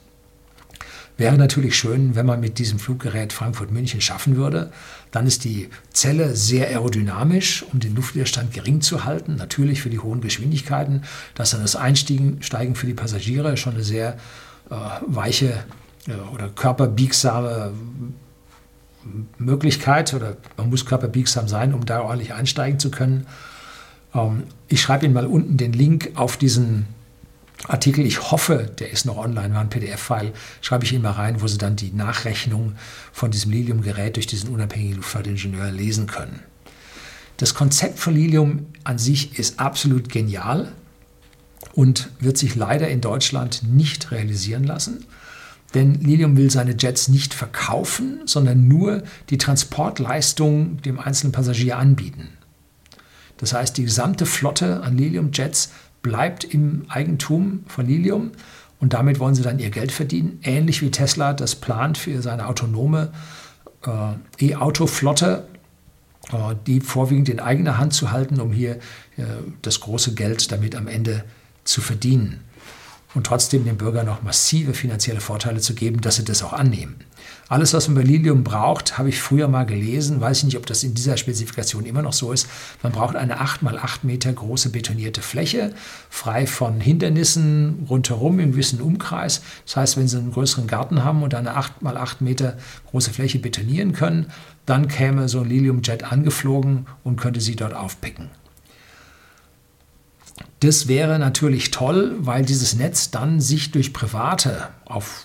Wäre 1.16 1.36
natürlich 1.36 1.76
schön, 1.76 2.14
wenn 2.14 2.24
man 2.24 2.38
mit 2.38 2.60
diesem 2.60 2.78
Fluggerät 2.78 3.32
Frankfurt-München 3.32 4.00
schaffen 4.00 4.36
würde. 4.36 4.70
Dann 5.10 5.26
ist 5.26 5.42
die 5.42 5.68
Zelle 5.92 6.36
sehr 6.36 6.68
aerodynamisch, 6.68 7.64
um 7.72 7.80
den 7.80 7.96
Luftwiderstand 7.96 8.54
gering 8.54 8.80
zu 8.80 9.04
halten. 9.04 9.34
Natürlich 9.34 9.82
für 9.82 9.90
die 9.90 9.98
hohen 9.98 10.20
Geschwindigkeiten. 10.20 11.02
dass 11.34 11.50
dann 11.50 11.62
das 11.62 11.74
Einsteigen 11.74 12.76
für 12.76 12.86
die 12.86 12.94
Passagiere 12.94 13.56
schon 13.56 13.74
eine 13.74 13.82
sehr 13.82 14.16
äh, 14.70 14.74
weiche 15.08 15.52
äh, 16.06 16.12
oder 16.32 16.48
körperbiegsame 16.48 17.72
Möglichkeit 19.36 20.14
oder 20.14 20.36
man 20.56 20.70
muss 20.70 20.86
körperbiegsam 20.86 21.48
sein, 21.48 21.74
um 21.74 21.84
da 21.84 22.02
ordentlich 22.02 22.34
einsteigen 22.34 22.78
zu 22.78 22.92
können. 22.92 23.26
Ähm, 24.14 24.44
ich 24.68 24.80
schreibe 24.80 25.06
Ihnen 25.06 25.14
mal 25.14 25.26
unten 25.26 25.56
den 25.56 25.72
Link 25.72 26.12
auf 26.14 26.36
diesen 26.36 26.86
Artikel, 27.68 28.06
ich 28.06 28.30
hoffe, 28.30 28.70
der 28.78 28.90
ist 28.90 29.04
noch 29.04 29.16
online, 29.16 29.54
war 29.54 29.60
ein 29.60 29.68
PDF-File, 29.68 30.32
schreibe 30.60 30.84
ich 30.84 30.92
Ihnen 30.92 31.02
mal 31.02 31.12
rein, 31.12 31.42
wo 31.42 31.46
Sie 31.46 31.58
dann 31.58 31.76
die 31.76 31.92
Nachrechnung 31.92 32.74
von 33.12 33.30
diesem 33.30 33.52
Lilium-Gerät 33.52 34.16
durch 34.16 34.26
diesen 34.26 34.50
unabhängigen 34.50 34.96
Luftfahrtingenieur 34.96 35.70
lesen 35.70 36.06
können. 36.06 36.40
Das 37.36 37.54
Konzept 37.54 37.98
von 37.98 38.14
Lilium 38.14 38.66
an 38.84 38.98
sich 38.98 39.38
ist 39.38 39.60
absolut 39.60 40.08
genial 40.08 40.72
und 41.72 42.10
wird 42.18 42.38
sich 42.38 42.54
leider 42.54 42.88
in 42.88 43.00
Deutschland 43.00 43.62
nicht 43.62 44.10
realisieren 44.10 44.64
lassen. 44.64 45.06
Denn 45.74 45.94
Lilium 45.94 46.36
will 46.36 46.50
seine 46.50 46.74
Jets 46.76 47.08
nicht 47.08 47.32
verkaufen, 47.32 48.22
sondern 48.26 48.66
nur 48.66 49.04
die 49.30 49.38
Transportleistung 49.38 50.82
dem 50.82 50.98
einzelnen 50.98 51.32
Passagier 51.32 51.78
anbieten. 51.78 52.28
Das 53.36 53.54
heißt, 53.54 53.76
die 53.78 53.84
gesamte 53.84 54.26
Flotte 54.26 54.82
an 54.82 54.98
Lilium-Jets 54.98 55.70
bleibt 56.02 56.44
im 56.44 56.84
Eigentum 56.88 57.64
von 57.66 57.86
Lilium 57.86 58.32
und 58.78 58.94
damit 58.94 59.20
wollen 59.20 59.34
sie 59.34 59.42
dann 59.42 59.58
ihr 59.58 59.70
Geld 59.70 59.92
verdienen, 59.92 60.40
ähnlich 60.42 60.82
wie 60.82 60.90
Tesla 60.90 61.32
das 61.32 61.54
plant 61.54 61.98
für 61.98 62.22
seine 62.22 62.46
autonome 62.46 63.12
äh, 63.86 64.52
E-Auto-Flotte, 64.52 65.46
äh, 66.32 66.54
die 66.66 66.80
vorwiegend 66.80 67.28
in 67.28 67.40
eigener 67.40 67.78
Hand 67.78 67.92
zu 67.92 68.10
halten, 68.10 68.40
um 68.40 68.52
hier 68.52 68.76
äh, 69.16 69.24
das 69.62 69.80
große 69.80 70.14
Geld 70.14 70.50
damit 70.50 70.74
am 70.74 70.88
Ende 70.88 71.24
zu 71.64 71.80
verdienen 71.82 72.40
und 73.14 73.26
trotzdem 73.26 73.64
den 73.64 73.76
Bürgern 73.76 74.06
noch 74.06 74.22
massive 74.22 74.74
finanzielle 74.74 75.20
Vorteile 75.20 75.60
zu 75.60 75.74
geben, 75.74 76.00
dass 76.00 76.16
sie 76.16 76.24
das 76.24 76.42
auch 76.42 76.52
annehmen. 76.52 76.96
Alles, 77.48 77.74
was 77.74 77.88
man 77.88 77.96
bei 77.96 78.02
Lilium 78.02 78.44
braucht, 78.44 78.96
habe 78.96 79.08
ich 79.08 79.20
früher 79.20 79.48
mal 79.48 79.66
gelesen, 79.66 80.20
weiß 80.20 80.38
ich 80.38 80.44
nicht, 80.44 80.56
ob 80.56 80.66
das 80.66 80.84
in 80.84 80.94
dieser 80.94 81.16
Spezifikation 81.16 81.84
immer 81.84 82.02
noch 82.02 82.12
so 82.12 82.32
ist. 82.32 82.46
Man 82.82 82.92
braucht 82.92 83.16
eine 83.16 83.40
8 83.40 83.62
mal 83.62 83.78
8 83.78 84.04
Meter 84.04 84.32
große 84.32 84.70
betonierte 84.70 85.20
Fläche, 85.20 85.74
frei 86.08 86.46
von 86.46 86.80
Hindernissen 86.80 87.86
rundherum 87.88 88.38
im 88.38 88.52
gewissen 88.52 88.80
Umkreis. 88.80 89.42
Das 89.66 89.76
heißt, 89.76 89.96
wenn 89.96 90.08
Sie 90.08 90.18
einen 90.18 90.32
größeren 90.32 90.66
Garten 90.66 91.04
haben 91.04 91.22
und 91.22 91.34
eine 91.34 91.56
8 91.56 91.82
mal 91.82 91.96
8 91.96 92.20
Meter 92.20 92.56
große 92.90 93.10
Fläche 93.10 93.38
betonieren 93.38 93.92
können, 93.92 94.26
dann 94.66 94.86
käme 94.86 95.28
so 95.28 95.40
ein 95.40 95.48
Lilium-Jet 95.48 96.04
angeflogen 96.04 96.86
und 97.02 97.16
könnte 97.16 97.40
Sie 97.40 97.56
dort 97.56 97.74
aufpicken. 97.74 98.30
Das 100.60 100.88
wäre 100.88 101.18
natürlich 101.18 101.70
toll, 101.70 102.16
weil 102.20 102.44
dieses 102.44 102.74
Netz 102.74 103.10
dann 103.10 103.40
sich 103.40 103.70
durch 103.70 103.92
Private 103.92 104.68
auf 104.84 105.24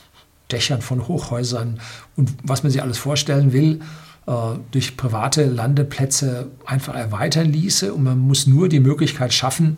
Dächern 0.52 0.82
von 0.82 1.08
Hochhäusern 1.08 1.80
und 2.16 2.34
was 2.44 2.64
man 2.64 2.72
sich 2.72 2.82
alles 2.82 2.98
vorstellen 2.98 3.52
will, 3.54 3.82
äh, 4.28 4.32
durch 4.72 4.98
private 4.98 5.46
Landeplätze 5.46 6.52
einfach 6.66 6.96
erweitern 6.96 7.52
ließe. 7.52 7.94
Und 7.94 8.04
man 8.04 8.20
muss 8.20 8.48
nur 8.48 8.70
die 8.70 8.80
Möglichkeit 8.80 9.34
schaffen, 9.34 9.78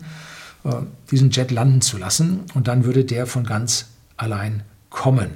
äh, 0.64 0.70
diesen 1.10 1.30
Jet 1.30 1.50
landen 1.50 1.80
zu 1.80 1.98
lassen 1.98 2.40
und 2.54 2.68
dann 2.68 2.84
würde 2.84 3.04
der 3.04 3.26
von 3.26 3.44
ganz 3.44 3.86
allein 4.16 4.62
kommen. 4.90 5.30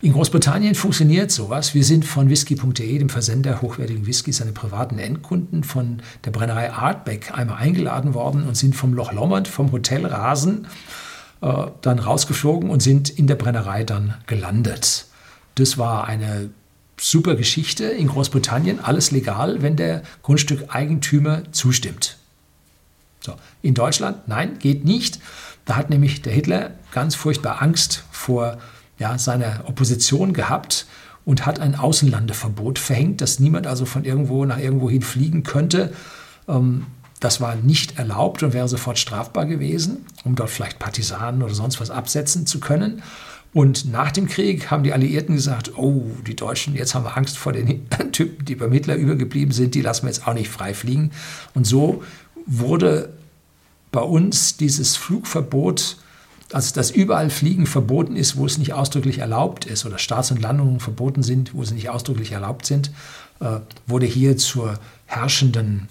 In 0.00 0.12
Großbritannien 0.12 0.76
funktioniert 0.76 1.32
sowas. 1.32 1.74
Wir 1.74 1.82
sind 1.82 2.04
von 2.04 2.28
whisky.de, 2.28 2.98
dem 2.98 3.08
Versender 3.08 3.60
hochwertigen 3.62 4.06
Whiskys 4.06 4.40
an 4.40 4.54
privaten 4.54 4.98
Endkunden, 4.98 5.64
von 5.64 6.02
der 6.24 6.30
Brennerei 6.30 6.72
Artbeck 6.72 7.36
einmal 7.36 7.56
eingeladen 7.56 8.14
worden 8.14 8.46
und 8.46 8.56
sind 8.56 8.76
vom 8.76 8.94
Loch 8.94 9.12
Lomond, 9.12 9.48
vom 9.48 9.72
Hotel 9.72 10.06
Rasen, 10.06 10.68
äh, 11.40 11.66
dann 11.82 11.98
rausgeflogen 11.98 12.70
und 12.70 12.82
sind 12.82 13.10
in 13.10 13.26
der 13.26 13.36
Brennerei 13.36 13.84
dann 13.84 14.14
gelandet. 14.26 15.06
Das 15.54 15.78
war 15.78 16.06
eine 16.06 16.50
super 17.00 17.36
Geschichte 17.36 17.84
in 17.84 18.08
Großbritannien, 18.08 18.80
alles 18.80 19.10
legal, 19.10 19.62
wenn 19.62 19.76
der 19.76 20.02
Grundstückeigentümer 20.22 21.52
zustimmt. 21.52 22.16
So, 23.20 23.34
in 23.62 23.74
Deutschland, 23.74 24.26
nein, 24.28 24.58
geht 24.58 24.84
nicht. 24.84 25.20
Da 25.64 25.76
hat 25.76 25.90
nämlich 25.90 26.22
der 26.22 26.32
Hitler 26.32 26.72
ganz 26.92 27.14
furchtbar 27.14 27.60
Angst 27.62 28.04
vor 28.10 28.58
ja, 28.98 29.18
seiner 29.18 29.64
Opposition 29.66 30.32
gehabt 30.32 30.86
und 31.24 31.44
hat 31.46 31.60
ein 31.60 31.74
Außenlandeverbot 31.74 32.78
verhängt, 32.78 33.20
dass 33.20 33.38
niemand 33.38 33.66
also 33.66 33.84
von 33.84 34.04
irgendwo 34.04 34.44
nach 34.44 34.58
irgendwo 34.58 34.88
hin 34.88 35.02
fliegen 35.02 35.42
könnte. 35.42 35.92
Ähm, 36.48 36.86
das 37.20 37.40
war 37.40 37.56
nicht 37.56 37.98
erlaubt 37.98 38.42
und 38.42 38.52
wäre 38.52 38.68
sofort 38.68 38.98
strafbar 38.98 39.46
gewesen, 39.46 40.06
um 40.24 40.34
dort 40.34 40.50
vielleicht 40.50 40.78
Partisanen 40.78 41.42
oder 41.42 41.54
sonst 41.54 41.80
was 41.80 41.90
absetzen 41.90 42.46
zu 42.46 42.60
können. 42.60 43.02
Und 43.54 43.90
nach 43.90 44.12
dem 44.12 44.28
Krieg 44.28 44.70
haben 44.70 44.82
die 44.82 44.92
Alliierten 44.92 45.34
gesagt, 45.34 45.76
oh, 45.76 46.04
die 46.26 46.36
Deutschen, 46.36 46.74
jetzt 46.74 46.94
haben 46.94 47.04
wir 47.04 47.16
Angst 47.16 47.38
vor 47.38 47.52
den 47.52 47.88
Typen, 48.12 48.44
die 48.44 48.54
beim 48.54 48.72
Hitler 48.72 48.96
übergeblieben 48.96 49.52
sind, 49.52 49.74
die 49.74 49.80
lassen 49.80 50.04
wir 50.04 50.10
jetzt 50.10 50.28
auch 50.28 50.34
nicht 50.34 50.50
frei 50.50 50.74
fliegen. 50.74 51.10
Und 51.54 51.66
so 51.66 52.02
wurde 52.46 53.12
bei 53.90 54.02
uns 54.02 54.56
dieses 54.56 54.96
Flugverbot 54.96 55.96
also 56.52 56.74
dass 56.74 56.90
überall 56.90 57.30
Fliegen 57.30 57.66
verboten 57.66 58.16
ist, 58.16 58.36
wo 58.36 58.46
es 58.46 58.58
nicht 58.58 58.72
ausdrücklich 58.72 59.18
erlaubt 59.18 59.66
ist, 59.66 59.84
oder 59.84 59.98
Starts 59.98 60.30
und 60.30 60.40
Landungen 60.40 60.80
verboten 60.80 61.22
sind, 61.22 61.54
wo 61.54 61.64
sie 61.64 61.74
nicht 61.74 61.90
ausdrücklich 61.90 62.32
erlaubt 62.32 62.66
sind, 62.66 62.90
äh, 63.40 63.60
wurde 63.86 64.06
hier 64.06 64.36
zur 64.36 64.78
herrschenden 65.06 65.88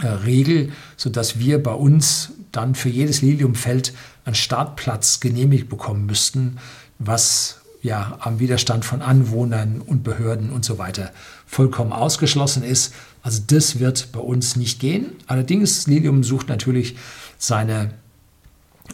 Regel, 0.00 0.72
sodass 0.96 1.38
wir 1.38 1.62
bei 1.62 1.72
uns 1.72 2.32
dann 2.52 2.74
für 2.74 2.88
jedes 2.88 3.22
Liliumfeld 3.22 3.92
einen 4.24 4.34
Startplatz 4.34 5.20
genehmigt 5.20 5.68
bekommen 5.68 6.06
müssten, 6.06 6.58
was 6.98 7.60
ja 7.82 8.18
am 8.20 8.40
Widerstand 8.40 8.84
von 8.84 9.02
Anwohnern 9.02 9.80
und 9.80 10.02
Behörden 10.02 10.50
und 10.50 10.64
so 10.64 10.78
weiter 10.78 11.12
vollkommen 11.46 11.92
ausgeschlossen 11.92 12.62
ist. 12.62 12.92
Also 13.22 13.42
das 13.46 13.78
wird 13.78 14.12
bei 14.12 14.20
uns 14.20 14.56
nicht 14.56 14.80
gehen. 14.80 15.12
Allerdings, 15.26 15.86
Lilium 15.86 16.24
sucht 16.24 16.48
natürlich 16.48 16.96
seine 17.38 17.92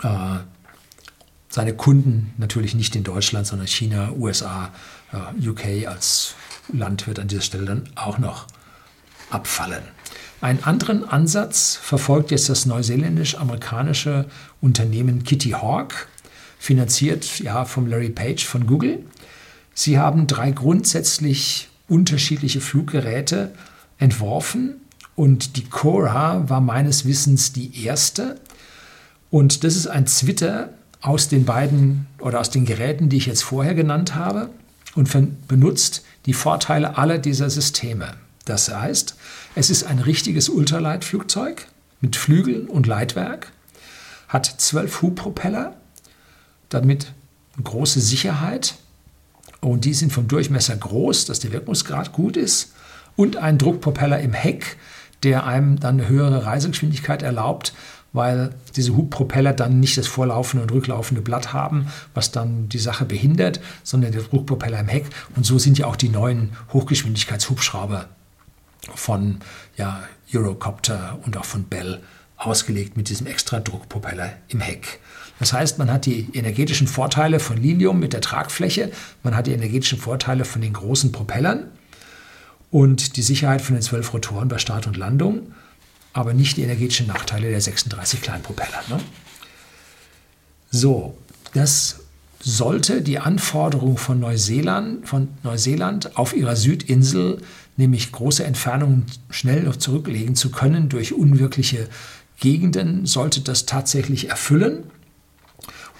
äh, 0.02 0.38
seine 1.54 1.74
Kunden 1.74 2.34
natürlich 2.36 2.74
nicht 2.74 2.96
in 2.96 3.04
Deutschland, 3.04 3.46
sondern 3.46 3.68
China, 3.68 4.10
USA, 4.18 4.72
äh, 5.12 5.48
UK 5.48 5.86
als 5.86 6.34
Land 6.72 7.06
wird 7.06 7.20
an 7.20 7.28
dieser 7.28 7.42
Stelle 7.42 7.64
dann 7.64 7.88
auch 7.94 8.18
noch 8.18 8.46
abfallen. 9.30 9.84
Einen 10.44 10.62
anderen 10.62 11.08
Ansatz 11.08 11.78
verfolgt 11.80 12.30
jetzt 12.30 12.50
das 12.50 12.66
neuseeländisch-amerikanische 12.66 14.26
Unternehmen 14.60 15.24
Kitty 15.24 15.52
Hawk, 15.52 16.06
finanziert 16.58 17.38
ja 17.38 17.64
vom 17.64 17.86
Larry 17.86 18.10
Page 18.10 18.44
von 18.44 18.66
Google. 18.66 19.06
Sie 19.72 19.98
haben 19.98 20.26
drei 20.26 20.50
grundsätzlich 20.50 21.70
unterschiedliche 21.88 22.60
Fluggeräte 22.60 23.54
entworfen 23.96 24.82
und 25.16 25.56
die 25.56 25.64
Cora 25.64 26.46
war 26.46 26.60
meines 26.60 27.06
Wissens 27.06 27.54
die 27.54 27.82
erste. 27.82 28.38
Und 29.30 29.64
das 29.64 29.76
ist 29.76 29.86
ein 29.86 30.06
Zwitter, 30.06 30.74
aus 31.00 31.28
den 31.28 31.46
beiden 31.46 32.06
oder 32.18 32.40
aus 32.40 32.50
den 32.50 32.66
Geräten, 32.66 33.08
die 33.08 33.16
ich 33.16 33.24
jetzt 33.24 33.44
vorher 33.44 33.74
genannt 33.74 34.14
habe 34.14 34.50
und 34.94 35.08
benutzt 35.48 36.04
die 36.26 36.34
Vorteile 36.34 36.98
aller 36.98 37.16
dieser 37.16 37.48
Systeme. 37.48 38.12
Das 38.44 38.74
heißt, 38.74 39.16
es 39.54 39.70
ist 39.70 39.84
ein 39.84 39.98
richtiges 39.98 40.48
Ultraleitflugzeug 40.48 41.66
mit 42.00 42.16
Flügeln 42.16 42.68
und 42.68 42.86
Leitwerk, 42.86 43.52
hat 44.28 44.46
zwölf 44.46 45.00
Hubpropeller, 45.00 45.76
damit 46.68 47.12
große 47.62 48.00
Sicherheit 48.00 48.74
und 49.60 49.84
die 49.84 49.94
sind 49.94 50.12
vom 50.12 50.28
Durchmesser 50.28 50.76
groß, 50.76 51.24
dass 51.24 51.40
der 51.40 51.52
Wirkungsgrad 51.52 52.12
gut 52.12 52.36
ist 52.36 52.72
und 53.16 53.36
ein 53.36 53.58
Druckpropeller 53.58 54.20
im 54.20 54.32
Heck, 54.32 54.76
der 55.22 55.46
einem 55.46 55.80
dann 55.80 56.00
eine 56.00 56.08
höhere 56.08 56.44
Reisegeschwindigkeit 56.44 57.22
erlaubt, 57.22 57.72
weil 58.12 58.50
diese 58.76 58.94
Hubpropeller 58.94 59.52
dann 59.52 59.80
nicht 59.80 59.96
das 59.96 60.06
vorlaufende 60.06 60.62
und 60.62 60.72
rücklaufende 60.72 61.22
Blatt 61.22 61.52
haben, 61.52 61.88
was 62.12 62.30
dann 62.30 62.68
die 62.68 62.78
Sache 62.78 63.04
behindert, 63.04 63.60
sondern 63.82 64.12
der 64.12 64.22
Druckpropeller 64.22 64.80
im 64.80 64.88
Heck. 64.88 65.06
Und 65.34 65.46
so 65.46 65.58
sind 65.58 65.78
ja 65.78 65.86
auch 65.86 65.96
die 65.96 66.10
neuen 66.10 66.52
Hochgeschwindigkeitshubschrauber 66.72 68.08
von 68.94 69.40
ja, 69.76 70.04
Eurocopter 70.32 71.18
und 71.24 71.36
auch 71.36 71.44
von 71.44 71.64
Bell 71.64 72.00
ausgelegt 72.36 72.96
mit 72.96 73.08
diesem 73.08 73.26
extra 73.26 73.60
Druckpropeller 73.60 74.32
im 74.48 74.60
Heck. 74.60 75.00
Das 75.38 75.52
heißt, 75.52 75.78
man 75.78 75.90
hat 75.90 76.06
die 76.06 76.28
energetischen 76.32 76.86
Vorteile 76.86 77.40
von 77.40 77.56
Lilium 77.56 77.98
mit 77.98 78.12
der 78.12 78.20
Tragfläche, 78.20 78.92
man 79.22 79.36
hat 79.36 79.46
die 79.46 79.52
energetischen 79.52 79.98
Vorteile 79.98 80.44
von 80.44 80.62
den 80.62 80.72
großen 80.72 81.12
Propellern 81.12 81.64
und 82.70 83.16
die 83.16 83.22
Sicherheit 83.22 83.62
von 83.62 83.74
den 83.74 83.82
zwölf 83.82 84.12
Rotoren 84.12 84.48
bei 84.48 84.58
Start 84.58 84.86
und 84.86 84.96
Landung 84.96 85.52
aber 86.14 86.32
nicht 86.32 86.56
die 86.56 86.62
energetischen 86.62 87.08
Nachteile 87.08 87.50
der 87.50 87.60
36 87.60 88.22
Kleinpropeller. 88.22 88.82
Ne? 88.88 89.00
So, 90.70 91.18
das 91.52 92.00
sollte 92.40 93.02
die 93.02 93.18
Anforderung 93.18 93.98
von 93.98 94.20
Neuseeland, 94.20 95.06
von 95.06 95.28
Neuseeland 95.42 96.16
auf 96.16 96.34
ihrer 96.34 96.56
Südinsel, 96.56 97.42
nämlich 97.76 98.12
große 98.12 98.44
Entfernungen 98.44 99.06
schnell 99.30 99.62
noch 99.64 99.76
zurücklegen 99.76 100.34
zu 100.34 100.50
können 100.50 100.88
durch 100.88 101.12
unwirkliche 101.12 101.88
Gegenden, 102.38 103.06
sollte 103.06 103.40
das 103.40 103.66
tatsächlich 103.66 104.30
erfüllen. 104.30 104.84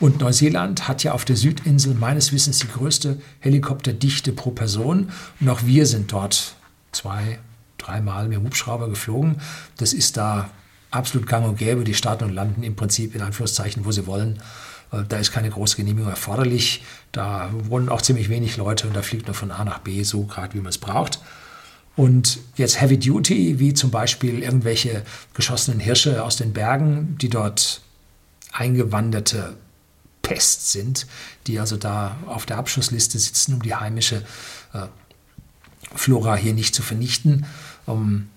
Und 0.01 0.21
Neuseeland 0.21 0.89
hat 0.89 1.05
ja 1.05 1.13
auf 1.13 1.25
der 1.25 1.37
Südinsel 1.37 1.95
meines 1.95 2.33
Wissens 2.33 2.59
die 2.59 2.69
größte 2.69 3.21
Helikopterdichte 3.41 4.33
pro 4.33 4.51
Person. 4.51 5.11
Und 5.41 5.49
auch 5.49 5.63
wir 5.65 5.87
sind 5.87 6.13
dort 6.13 6.57
zwei, 6.91 7.39
dreimal 7.79 8.29
mit 8.29 8.39
dem 8.39 8.45
Hubschrauber 8.45 8.89
geflogen. 8.89 9.41
Das 9.77 9.93
ist 9.93 10.17
da 10.17 10.51
absolut 10.91 11.29
gang 11.29 11.47
und 11.47 11.59
gäbe. 11.59 11.85
Die 11.85 11.95
starten 11.95 12.25
und 12.25 12.35
landen 12.35 12.63
im 12.65 12.75
Prinzip 12.75 13.15
in 13.15 13.23
Anführungszeichen, 13.23 13.85
wo 13.85 13.93
sie 13.93 14.07
wollen. 14.07 14.43
Da 15.09 15.17
ist 15.17 15.33
keine 15.33 15.51
große 15.51 15.77
Genehmigung 15.77 16.11
erforderlich. 16.11 16.83
Da 17.13 17.51
wohnen 17.53 17.89
auch 17.89 18.03
ziemlich 18.03 18.29
wenig 18.29 18.57
Leute 18.57 18.89
und 18.89 18.95
da 18.95 19.03
fliegt 19.03 19.27
man 19.27 19.35
von 19.35 19.51
A 19.51 19.65
nach 19.65 19.79
B 19.79 20.03
so 20.03 20.25
gerade, 20.25 20.55
wie 20.55 20.59
man 20.59 20.69
es 20.69 20.79
braucht. 20.79 21.21
Und 21.97 22.41
jetzt 22.57 22.81
Heavy 22.81 22.99
Duty, 22.99 23.61
wie 23.61 23.73
zum 23.73 23.91
Beispiel 23.91 24.43
irgendwelche 24.43 25.03
geschossenen 25.33 25.79
Hirsche 25.79 26.25
aus 26.25 26.37
den 26.37 26.53
Bergen, 26.53 27.17
die 27.21 27.29
dort 27.29 27.83
eingewanderte 28.53 29.55
Pest 30.23 30.73
sind, 30.73 31.07
die 31.47 31.61
also 31.61 31.77
da 31.77 32.17
auf 32.27 32.47
der 32.47 32.59
Abschussliste 32.59 33.19
sitzen, 33.19 33.55
um 33.55 33.63
die 33.63 33.75
heimische 33.75 34.23
äh, 34.73 34.87
Flora 35.95 36.35
hier 36.35 36.55
nicht 36.55 36.75
zu 36.75 36.83
vernichten. 36.83 37.47
Um, 37.87 38.29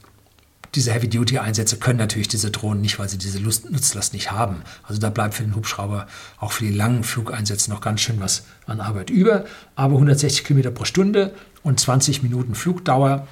diese 0.75 0.91
Heavy-Duty-Einsätze 0.91 1.77
können 1.77 1.97
natürlich 1.97 2.27
diese 2.27 2.51
Drohnen 2.51 2.81
nicht, 2.81 2.99
weil 2.99 3.09
sie 3.09 3.17
diese 3.17 3.39
Lust, 3.39 3.71
Nutzlast 3.71 4.13
nicht 4.13 4.31
haben. 4.31 4.61
Also 4.83 4.99
da 4.99 5.09
bleibt 5.09 5.33
für 5.33 5.43
den 5.43 5.55
Hubschrauber 5.55 6.07
auch 6.39 6.51
für 6.51 6.65
die 6.65 6.73
langen 6.73 7.03
Flugeinsätze 7.03 7.71
noch 7.71 7.81
ganz 7.81 8.01
schön 8.01 8.19
was 8.19 8.43
an 8.67 8.81
Arbeit 8.81 9.09
über. 9.09 9.45
Aber 9.75 9.93
160 9.95 10.43
Kilometer 10.43 10.69
pro 10.69 10.83
Stunde 10.83 11.33
und 11.63 11.79
20 11.79 12.21
Minuten 12.21 12.53
Flugdauer 12.53 13.27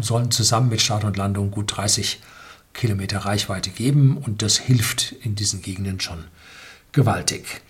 sollen 0.00 0.30
zusammen 0.30 0.68
mit 0.68 0.80
Start 0.80 1.04
und 1.04 1.16
Landung 1.16 1.50
gut 1.50 1.76
30 1.76 2.20
Kilometer 2.72 3.18
Reichweite 3.18 3.70
geben 3.70 4.18
und 4.18 4.42
das 4.42 4.58
hilft 4.58 5.12
in 5.22 5.34
diesen 5.34 5.62
Gegenden 5.62 5.98
schon 6.00 6.24
gewaltig. 6.92 7.62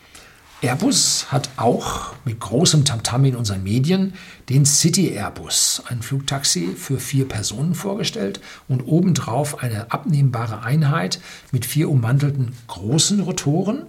Airbus 0.62 1.26
hat 1.30 1.50
auch 1.58 2.14
mit 2.24 2.40
großem 2.40 2.84
Tamtam 2.86 3.24
in 3.26 3.36
unseren 3.36 3.62
Medien 3.62 4.14
den 4.48 4.64
City 4.64 5.10
Airbus, 5.10 5.82
ein 5.88 6.00
Flugtaxi 6.00 6.74
für 6.76 6.98
vier 6.98 7.28
Personen 7.28 7.74
vorgestellt 7.74 8.40
und 8.66 8.82
obendrauf 8.82 9.62
eine 9.62 9.92
abnehmbare 9.92 10.62
Einheit 10.62 11.20
mit 11.52 11.66
vier 11.66 11.90
ummantelten 11.90 12.52
großen 12.68 13.20
Rotoren. 13.20 13.82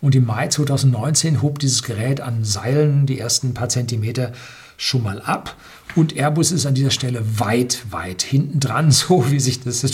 Und 0.00 0.14
im 0.14 0.26
Mai 0.26 0.48
2019 0.48 1.42
hob 1.42 1.58
dieses 1.58 1.82
Gerät 1.82 2.20
an 2.20 2.44
Seilen 2.44 3.06
die 3.06 3.18
ersten 3.18 3.54
paar 3.54 3.68
Zentimeter 3.68 4.32
schon 4.76 5.02
mal 5.02 5.20
ab. 5.20 5.56
Und 5.94 6.14
Airbus 6.14 6.52
ist 6.52 6.66
an 6.66 6.74
dieser 6.74 6.90
Stelle 6.90 7.22
weit, 7.38 7.84
weit 7.90 8.22
hinten 8.22 8.60
dran, 8.60 8.90
so 8.90 9.30
wie 9.30 9.40
sich 9.40 9.60
das 9.60 9.84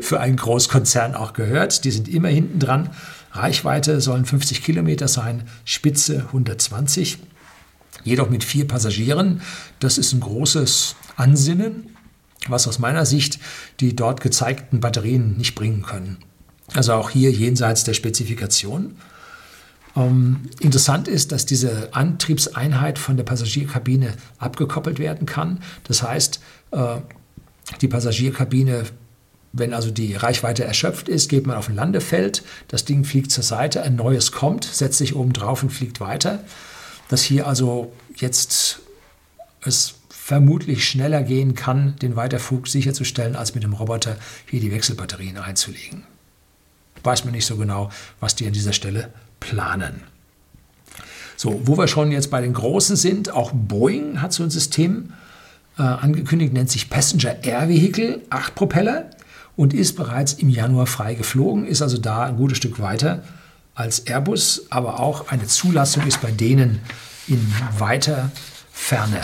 für 0.00 0.20
einen 0.20 0.36
Großkonzern 0.36 1.14
auch 1.14 1.32
gehört. 1.32 1.84
Die 1.84 1.90
sind 1.90 2.08
immer 2.08 2.28
hinten 2.28 2.58
dran 2.58 2.90
Reichweite 3.32 4.00
sollen 4.00 4.24
50 4.24 4.62
Kilometer 4.62 5.08
sein, 5.08 5.44
Spitze 5.64 6.24
120, 6.28 7.18
jedoch 8.04 8.30
mit 8.30 8.44
vier 8.44 8.66
Passagieren. 8.66 9.42
Das 9.80 9.98
ist 9.98 10.12
ein 10.12 10.20
großes 10.20 10.96
Ansinnen, 11.16 11.96
was 12.48 12.66
aus 12.66 12.78
meiner 12.78 13.06
Sicht 13.06 13.38
die 13.80 13.94
dort 13.94 14.20
gezeigten 14.20 14.80
Batterien 14.80 15.36
nicht 15.36 15.54
bringen 15.54 15.82
können. 15.82 16.18
Also 16.74 16.92
auch 16.94 17.10
hier 17.10 17.30
jenseits 17.30 17.84
der 17.84 17.94
Spezifikation. 17.94 18.96
Ähm, 19.96 20.42
interessant 20.60 21.08
ist, 21.08 21.32
dass 21.32 21.46
diese 21.46 21.94
Antriebseinheit 21.94 22.98
von 22.98 23.16
der 23.16 23.24
Passagierkabine 23.24 24.14
abgekoppelt 24.38 24.98
werden 24.98 25.26
kann. 25.26 25.60
Das 25.84 26.02
heißt, 26.02 26.40
äh, 26.72 26.96
die 27.80 27.88
Passagierkabine, 27.88 28.84
wenn 29.52 29.74
also 29.74 29.90
die 29.90 30.14
Reichweite 30.14 30.64
erschöpft 30.64 31.08
ist, 31.08 31.28
geht 31.28 31.46
man 31.46 31.56
auf 31.56 31.68
ein 31.68 31.74
Landefeld, 31.74 32.42
das 32.68 32.84
Ding 32.84 33.04
fliegt 33.04 33.30
zur 33.30 33.44
Seite, 33.44 33.82
ein 33.82 33.96
neues 33.96 34.32
kommt, 34.32 34.64
setzt 34.64 34.98
sich 34.98 35.14
oben 35.16 35.32
drauf 35.32 35.62
und 35.62 35.70
fliegt 35.70 36.00
weiter. 36.00 36.44
Dass 37.08 37.22
hier 37.22 37.46
also 37.46 37.92
jetzt 38.16 38.80
es 39.62 39.94
vermutlich 40.10 40.86
schneller 40.86 41.22
gehen 41.22 41.54
kann, 41.54 41.96
den 41.96 42.14
Weiterflug 42.14 42.68
sicherzustellen, 42.68 43.34
als 43.34 43.54
mit 43.54 43.64
dem 43.64 43.72
Roboter 43.72 44.16
hier 44.46 44.60
die 44.60 44.70
Wechselbatterien 44.70 45.38
einzulegen. 45.38 46.04
Weiß 47.02 47.24
man 47.24 47.32
nicht 47.32 47.46
so 47.46 47.56
genau, 47.56 47.90
was 48.20 48.34
die 48.34 48.46
an 48.46 48.52
dieser 48.52 48.74
Stelle 48.74 49.10
planen. 49.40 50.02
So, 51.36 51.60
wo 51.64 51.78
wir 51.78 51.86
schon 51.86 52.10
jetzt 52.10 52.30
bei 52.30 52.40
den 52.40 52.52
Großen 52.52 52.96
sind, 52.96 53.30
auch 53.30 53.52
Boeing 53.52 54.20
hat 54.20 54.32
so 54.32 54.42
ein 54.42 54.50
System 54.50 55.12
äh, 55.78 55.82
angekündigt, 55.82 56.52
nennt 56.52 56.70
sich 56.70 56.90
Passenger 56.90 57.44
Air 57.44 57.68
Vehicle, 57.68 58.22
acht 58.30 58.54
Propeller 58.54 59.10
und 59.56 59.72
ist 59.72 59.94
bereits 59.94 60.32
im 60.34 60.48
Januar 60.48 60.86
frei 60.86 61.14
geflogen, 61.14 61.66
ist 61.66 61.82
also 61.82 61.98
da 61.98 62.24
ein 62.24 62.36
gutes 62.36 62.58
Stück 62.58 62.80
weiter 62.80 63.22
als 63.74 64.00
Airbus, 64.00 64.66
aber 64.70 64.98
auch 64.98 65.28
eine 65.28 65.46
Zulassung 65.46 66.04
ist 66.06 66.20
bei 66.20 66.32
denen 66.32 66.80
in 67.28 67.40
weiter 67.78 68.32
Ferne. 68.72 69.20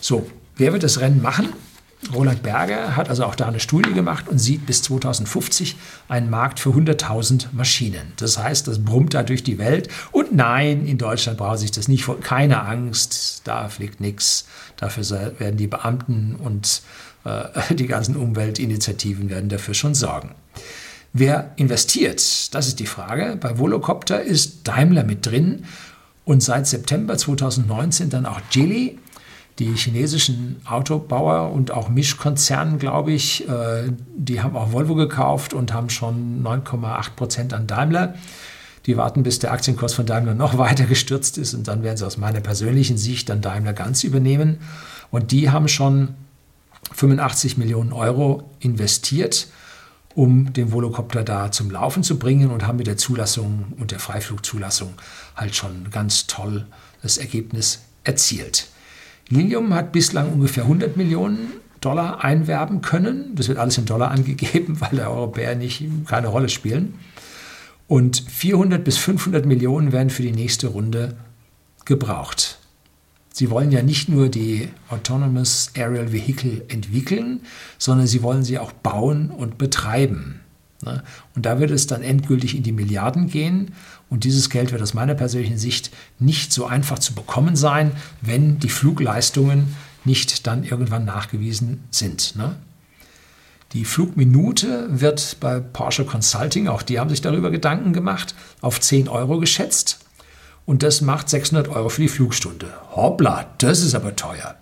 So, 0.00 0.30
wer 0.56 0.72
wird 0.72 0.82
das 0.82 1.00
Rennen 1.00 1.20
machen? 1.20 1.52
Roland 2.14 2.42
Berger 2.42 2.96
hat 2.96 3.08
also 3.10 3.24
auch 3.24 3.34
da 3.34 3.46
eine 3.46 3.60
Studie 3.60 3.92
gemacht 3.92 4.28
und 4.28 4.38
sieht 4.38 4.66
bis 4.66 4.82
2050 4.82 5.76
einen 6.08 6.30
Markt 6.30 6.60
für 6.60 6.70
100.000 6.70 7.46
Maschinen. 7.52 8.12
Das 8.16 8.38
heißt, 8.38 8.68
das 8.68 8.84
brummt 8.84 9.14
da 9.14 9.22
durch 9.22 9.42
die 9.42 9.58
Welt. 9.58 9.88
Und 10.12 10.34
nein, 10.34 10.86
in 10.86 10.96
Deutschland 10.96 11.38
braucht 11.38 11.58
sich 11.58 11.72
das 11.72 11.88
nicht 11.88 12.04
vor. 12.04 12.20
Keine 12.20 12.62
Angst, 12.62 13.42
da 13.44 13.68
fliegt 13.68 14.00
nichts. 14.00 14.46
Dafür 14.76 15.34
werden 15.38 15.56
die 15.56 15.66
Beamten 15.66 16.36
und 16.36 16.82
äh, 17.24 17.74
die 17.74 17.86
ganzen 17.86 18.16
Umweltinitiativen 18.16 19.28
werden 19.28 19.48
dafür 19.48 19.74
schon 19.74 19.94
sorgen. 19.94 20.34
Wer 21.12 21.52
investiert? 21.56 22.54
Das 22.54 22.68
ist 22.68 22.78
die 22.80 22.86
Frage. 22.86 23.36
Bei 23.40 23.58
Volocopter 23.58 24.22
ist 24.22 24.68
Daimler 24.68 25.04
mit 25.04 25.26
drin 25.26 25.64
und 26.24 26.42
seit 26.42 26.66
September 26.66 27.16
2019 27.16 28.10
dann 28.10 28.26
auch 28.26 28.40
Geely 28.50 28.98
die 29.58 29.74
chinesischen 29.74 30.60
Autobauer 30.64 31.52
und 31.52 31.72
auch 31.72 31.88
Mischkonzernen, 31.88 32.78
glaube 32.78 33.12
ich, 33.12 33.48
äh, 33.48 33.90
die 34.16 34.40
haben 34.40 34.56
auch 34.56 34.72
Volvo 34.72 34.94
gekauft 34.94 35.52
und 35.52 35.72
haben 35.72 35.90
schon 35.90 36.42
9,8 36.44 37.10
Prozent 37.16 37.54
an 37.54 37.66
Daimler. 37.66 38.14
Die 38.86 38.96
warten, 38.96 39.22
bis 39.22 39.40
der 39.40 39.52
Aktienkurs 39.52 39.94
von 39.94 40.06
Daimler 40.06 40.34
noch 40.34 40.58
weiter 40.58 40.84
gestürzt 40.84 41.38
ist 41.38 41.54
und 41.54 41.66
dann 41.66 41.82
werden 41.82 41.96
sie 41.96 42.06
aus 42.06 42.18
meiner 42.18 42.40
persönlichen 42.40 42.98
Sicht 42.98 43.28
dann 43.28 43.40
Daimler 43.40 43.72
ganz 43.72 44.04
übernehmen. 44.04 44.58
Und 45.10 45.32
die 45.32 45.50
haben 45.50 45.68
schon 45.68 46.14
85 46.92 47.58
Millionen 47.58 47.92
Euro 47.92 48.50
investiert, 48.60 49.48
um 50.14 50.52
den 50.52 50.72
Volocopter 50.72 51.24
da 51.24 51.50
zum 51.50 51.70
Laufen 51.70 52.02
zu 52.02 52.18
bringen 52.18 52.50
und 52.50 52.66
haben 52.66 52.78
mit 52.78 52.86
der 52.86 52.96
Zulassung 52.96 53.72
und 53.78 53.90
der 53.90 53.98
Freiflugzulassung 53.98 54.94
halt 55.36 55.56
schon 55.56 55.90
ganz 55.90 56.26
toll 56.26 56.66
das 57.02 57.18
Ergebnis 57.18 57.80
erzielt. 58.04 58.68
Lilium 59.30 59.74
hat 59.74 59.92
bislang 59.92 60.32
ungefähr 60.32 60.64
100 60.64 60.96
Millionen 60.96 61.52
Dollar 61.80 62.24
einwerben 62.24 62.80
können. 62.80 63.34
Das 63.34 63.48
wird 63.48 63.58
alles 63.58 63.78
in 63.78 63.84
Dollar 63.84 64.10
angegeben, 64.12 64.80
weil 64.80 64.96
der 64.96 65.10
Europäer 65.10 65.54
nicht 65.54 65.84
keine 66.06 66.28
Rolle 66.28 66.48
spielen. 66.48 66.94
Und 67.86 68.24
400 68.28 68.84
bis 68.84 68.98
500 68.98 69.46
Millionen 69.46 69.92
werden 69.92 70.10
für 70.10 70.22
die 70.22 70.32
nächste 70.32 70.68
Runde 70.68 71.16
gebraucht. 71.84 72.58
Sie 73.32 73.50
wollen 73.50 73.70
ja 73.70 73.82
nicht 73.82 74.08
nur 74.08 74.28
die 74.28 74.68
Autonomous 74.90 75.70
Aerial 75.76 76.12
Vehicle 76.12 76.64
entwickeln, 76.68 77.40
sondern 77.78 78.06
sie 78.06 78.22
wollen 78.22 78.42
sie 78.42 78.58
auch 78.58 78.72
bauen 78.72 79.30
und 79.30 79.58
betreiben. 79.58 80.40
Ne? 80.82 81.02
Und 81.34 81.46
da 81.46 81.60
wird 81.60 81.70
es 81.70 81.86
dann 81.86 82.02
endgültig 82.02 82.56
in 82.56 82.62
die 82.62 82.72
Milliarden 82.72 83.28
gehen. 83.28 83.72
Und 84.08 84.24
dieses 84.24 84.50
Geld 84.50 84.72
wird 84.72 84.82
aus 84.82 84.94
meiner 84.94 85.14
persönlichen 85.14 85.58
Sicht 85.58 85.90
nicht 86.18 86.52
so 86.52 86.66
einfach 86.66 86.98
zu 86.98 87.14
bekommen 87.14 87.56
sein, 87.56 87.92
wenn 88.20 88.58
die 88.58 88.68
Flugleistungen 88.68 89.76
nicht 90.04 90.46
dann 90.46 90.64
irgendwann 90.64 91.04
nachgewiesen 91.04 91.84
sind. 91.90 92.36
Ne? 92.36 92.56
Die 93.72 93.84
Flugminute 93.84 94.88
wird 94.88 95.36
bei 95.40 95.60
Porsche 95.60 96.04
Consulting, 96.04 96.68
auch 96.68 96.82
die 96.82 96.98
haben 96.98 97.10
sich 97.10 97.20
darüber 97.20 97.50
Gedanken 97.50 97.92
gemacht, 97.92 98.34
auf 98.62 98.80
10 98.80 99.08
Euro 99.08 99.38
geschätzt. 99.38 99.98
Und 100.64 100.82
das 100.82 101.00
macht 101.00 101.28
600 101.28 101.68
Euro 101.68 101.88
für 101.88 102.02
die 102.02 102.08
Flugstunde. 102.08 102.72
Hoppla, 102.94 103.46
das 103.58 103.80
ist 103.80 103.94
aber 103.94 104.16
teuer. 104.16 104.56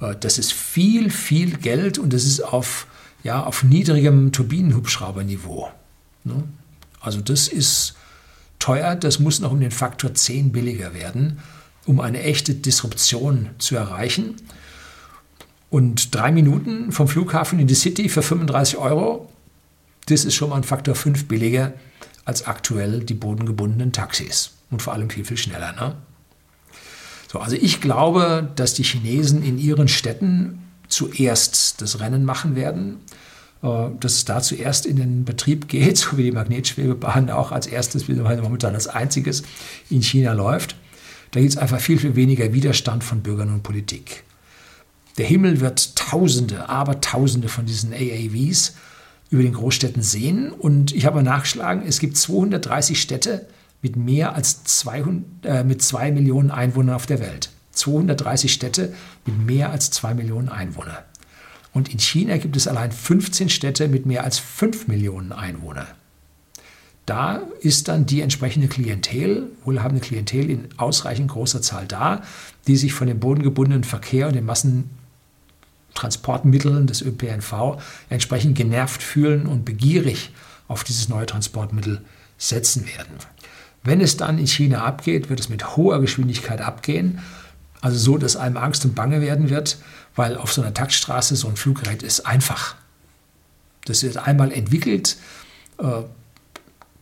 Äh, 0.00 0.16
das 0.18 0.38
ist 0.38 0.52
viel, 0.52 1.10
viel 1.10 1.56
Geld 1.56 1.98
und 1.98 2.12
das 2.12 2.24
ist 2.24 2.40
auf 2.40 2.86
ja, 3.22 3.44
auf 3.44 3.62
niedrigem 3.62 4.32
Turbinenhubschrauberniveau. 4.32 5.70
Ne? 6.24 6.44
Also 7.00 7.20
das 7.20 7.48
ist 7.48 7.94
teuer, 8.58 8.94
das 8.94 9.18
muss 9.18 9.40
noch 9.40 9.52
um 9.52 9.60
den 9.60 9.70
Faktor 9.70 10.14
10 10.14 10.52
billiger 10.52 10.94
werden, 10.94 11.40
um 11.86 12.00
eine 12.00 12.22
echte 12.22 12.54
Disruption 12.54 13.50
zu 13.58 13.76
erreichen. 13.76 14.36
Und 15.70 16.14
drei 16.14 16.30
Minuten 16.32 16.92
vom 16.92 17.08
Flughafen 17.08 17.58
in 17.58 17.66
die 17.66 17.74
City 17.74 18.08
für 18.08 18.22
35 18.22 18.76
Euro, 18.76 19.32
das 20.06 20.24
ist 20.24 20.34
schon 20.34 20.50
mal 20.50 20.56
ein 20.56 20.64
Faktor 20.64 20.94
5 20.94 21.26
billiger 21.28 21.72
als 22.24 22.46
aktuell 22.46 23.00
die 23.00 23.14
bodengebundenen 23.14 23.92
Taxis. 23.92 24.52
Und 24.70 24.82
vor 24.82 24.92
allem 24.92 25.10
viel, 25.10 25.24
viel 25.24 25.36
schneller. 25.36 25.72
Ne? 25.72 25.96
So, 27.32 27.40
also 27.40 27.56
ich 27.56 27.80
glaube, 27.80 28.50
dass 28.56 28.74
die 28.74 28.84
Chinesen 28.84 29.42
in 29.42 29.58
ihren 29.58 29.88
Städten 29.88 30.61
zuerst 30.92 31.80
das 31.80 32.00
Rennen 32.00 32.24
machen 32.24 32.54
werden, 32.54 32.98
äh, 33.62 33.88
dass 33.98 34.14
es 34.14 34.24
da 34.24 34.40
zuerst 34.40 34.86
in 34.86 34.96
den 34.96 35.24
Betrieb 35.24 35.68
geht, 35.68 35.98
so 35.98 36.16
wie 36.16 36.24
die 36.24 36.32
Magnetschwebebahn 36.32 37.30
auch 37.30 37.52
als 37.52 37.66
erstes, 37.66 38.08
wie 38.08 38.14
momentan 38.14 38.74
als 38.74 38.86
einziges 38.86 39.42
in 39.90 40.02
China 40.02 40.32
läuft. 40.32 40.76
Da 41.32 41.40
gibt 41.40 41.52
es 41.52 41.58
einfach 41.58 41.80
viel, 41.80 41.98
viel 41.98 42.14
weniger 42.14 42.52
Widerstand 42.52 43.02
von 43.04 43.22
Bürgern 43.22 43.52
und 43.52 43.62
Politik. 43.62 44.22
Der 45.18 45.26
Himmel 45.26 45.60
wird 45.60 45.96
Tausende, 45.96 46.68
aber 46.68 47.00
Tausende 47.00 47.48
von 47.48 47.66
diesen 47.66 47.92
AAVs 47.92 48.74
über 49.30 49.42
den 49.42 49.54
Großstädten 49.54 50.02
sehen. 50.02 50.52
Und 50.52 50.94
ich 50.94 51.06
habe 51.06 51.22
nachgeschlagen, 51.22 51.84
es 51.86 52.00
gibt 52.00 52.18
230 52.18 53.00
Städte 53.00 53.46
mit 53.80 53.96
mehr 53.96 54.34
als 54.34 54.64
200, 54.64 55.24
äh, 55.44 55.64
mit 55.64 55.82
2 55.82 56.12
Millionen 56.12 56.50
Einwohnern 56.50 56.94
auf 56.94 57.06
der 57.06 57.20
Welt. 57.20 57.50
230 57.72 58.52
Städte 58.52 58.94
mit 59.26 59.38
mehr 59.38 59.70
als 59.70 59.90
2 59.90 60.14
Millionen 60.14 60.48
Einwohnern. 60.48 60.98
Und 61.72 61.92
in 61.92 61.98
China 61.98 62.36
gibt 62.36 62.56
es 62.56 62.68
allein 62.68 62.92
15 62.92 63.48
Städte 63.48 63.88
mit 63.88 64.06
mehr 64.06 64.22
als 64.24 64.38
5 64.38 64.86
Millionen 64.88 65.32
Einwohnern. 65.32 65.86
Da 67.06 67.40
ist 67.60 67.88
dann 67.88 68.04
die 68.06 68.20
entsprechende 68.20 68.68
Klientel, 68.68 69.50
wohlhabende 69.64 70.04
Klientel 70.04 70.50
in 70.50 70.68
ausreichend 70.76 71.32
großer 71.32 71.60
Zahl 71.60 71.86
da, 71.86 72.22
die 72.68 72.76
sich 72.76 72.92
von 72.92 73.08
dem 73.08 73.18
bodengebundenen 73.18 73.82
Verkehr 73.84 74.28
und 74.28 74.36
den 74.36 74.46
Massentransportmitteln 74.46 76.86
des 76.86 77.02
ÖPNV 77.02 77.78
entsprechend 78.08 78.56
genervt 78.56 79.02
fühlen 79.02 79.46
und 79.46 79.64
begierig 79.64 80.30
auf 80.68 80.84
dieses 80.84 81.08
neue 81.08 81.26
Transportmittel 81.26 82.02
setzen 82.38 82.86
werden. 82.86 83.16
Wenn 83.82 84.00
es 84.00 84.16
dann 84.16 84.38
in 84.38 84.46
China 84.46 84.84
abgeht, 84.84 85.28
wird 85.28 85.40
es 85.40 85.48
mit 85.48 85.76
hoher 85.76 86.00
Geschwindigkeit 86.00 86.60
abgehen 86.60 87.18
also 87.82 87.98
so, 87.98 88.16
dass 88.16 88.36
einem 88.36 88.56
Angst 88.56 88.84
und 88.86 88.94
Bange 88.94 89.20
werden 89.20 89.50
wird, 89.50 89.76
weil 90.16 90.36
auf 90.38 90.52
so 90.52 90.62
einer 90.62 90.72
Taktstraße 90.72 91.36
so 91.36 91.48
ein 91.48 91.56
Fluggerät 91.56 92.02
ist 92.02 92.20
einfach. 92.20 92.76
Das 93.84 94.02
wird 94.02 94.16
einmal 94.16 94.52
entwickelt. 94.52 95.16
Äh, 95.78 96.02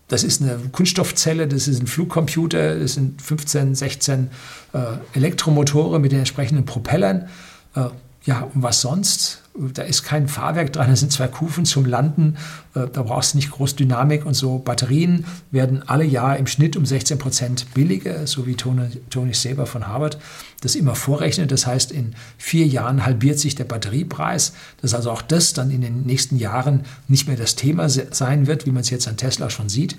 das 0.08 0.24
ist 0.24 0.42
eine 0.42 0.58
Kunststoffzelle, 0.72 1.46
das 1.46 1.68
ist 1.68 1.80
ein 1.80 1.86
Flugcomputer, 1.86 2.80
das 2.80 2.94
sind 2.94 3.22
15, 3.22 3.76
16 3.76 4.30
äh, 4.72 4.78
Elektromotoren 5.12 6.02
mit 6.02 6.10
den 6.10 6.18
entsprechenden 6.18 6.64
Propellern. 6.64 7.28
Äh, 7.76 7.90
ja, 8.24 8.40
und 8.52 8.62
was 8.62 8.80
sonst? 8.80 9.39
Da 9.54 9.82
ist 9.82 10.04
kein 10.04 10.28
Fahrwerk 10.28 10.72
dran, 10.72 10.88
da 10.88 10.96
sind 10.96 11.10
zwei 11.10 11.26
Kufen 11.26 11.64
zum 11.64 11.84
Landen, 11.84 12.36
äh, 12.74 12.86
da 12.92 13.02
brauchst 13.02 13.34
du 13.34 13.38
nicht 13.38 13.50
groß 13.50 13.74
Dynamik 13.74 14.24
und 14.24 14.34
so. 14.34 14.58
Batterien 14.58 15.24
werden 15.50 15.82
alle 15.86 16.04
Jahr 16.04 16.36
im 16.36 16.46
Schnitt 16.46 16.76
um 16.76 16.86
16 16.86 17.18
Prozent 17.18 17.74
billiger, 17.74 18.26
so 18.26 18.46
wie 18.46 18.54
Tony, 18.54 18.88
Tony 19.10 19.34
Saber 19.34 19.66
von 19.66 19.88
Harvard 19.88 20.18
das 20.60 20.74
immer 20.76 20.94
vorrechnet. 20.94 21.50
Das 21.50 21.66
heißt, 21.66 21.90
in 21.90 22.14
vier 22.38 22.66
Jahren 22.66 23.04
halbiert 23.04 23.38
sich 23.38 23.54
der 23.54 23.64
Batteriepreis, 23.64 24.52
dass 24.80 24.94
also 24.94 25.10
auch 25.10 25.22
das 25.22 25.52
dann 25.52 25.70
in 25.70 25.80
den 25.80 26.02
nächsten 26.02 26.36
Jahren 26.36 26.84
nicht 27.08 27.26
mehr 27.26 27.36
das 27.36 27.56
Thema 27.56 27.88
sein 27.88 28.46
wird, 28.46 28.66
wie 28.66 28.70
man 28.70 28.82
es 28.82 28.90
jetzt 28.90 29.08
an 29.08 29.16
Tesla 29.16 29.50
schon 29.50 29.68
sieht. 29.68 29.96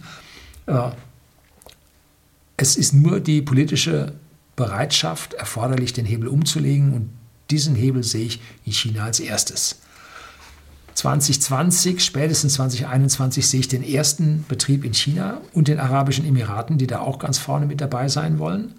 Äh, 0.68 0.92
es 2.58 2.78
ist 2.78 2.94
nur 2.94 3.20
die 3.20 3.42
politische 3.42 4.14
Bereitschaft 4.56 5.34
erforderlich, 5.34 5.94
den 5.94 6.06
Hebel 6.06 6.28
umzulegen 6.28 6.94
und 6.94 7.10
diesen 7.52 7.76
Hebel 7.76 8.04
sehe 8.04 8.26
ich 8.26 8.42
in 8.66 8.74
China 8.74 9.06
als 9.06 9.20
erstes. 9.20 9.78
2020, 10.96 12.04
spätestens 12.04 12.54
2021 12.54 13.48
sehe 13.48 13.60
ich 13.62 13.68
den 13.68 13.84
ersten 13.84 14.46
Betrieb 14.48 14.84
in 14.84 14.94
China 14.94 15.42
und 15.54 15.68
den 15.68 15.80
Arabischen 15.80 16.26
Emiraten, 16.26 16.78
die 16.78 16.88
da 16.88 17.00
auch 17.00 17.20
ganz 17.20 17.38
vorne 17.38 17.66
mit 17.66 17.82
dabei 17.82 18.08
sein 18.08 18.40
wollen. 18.40 18.74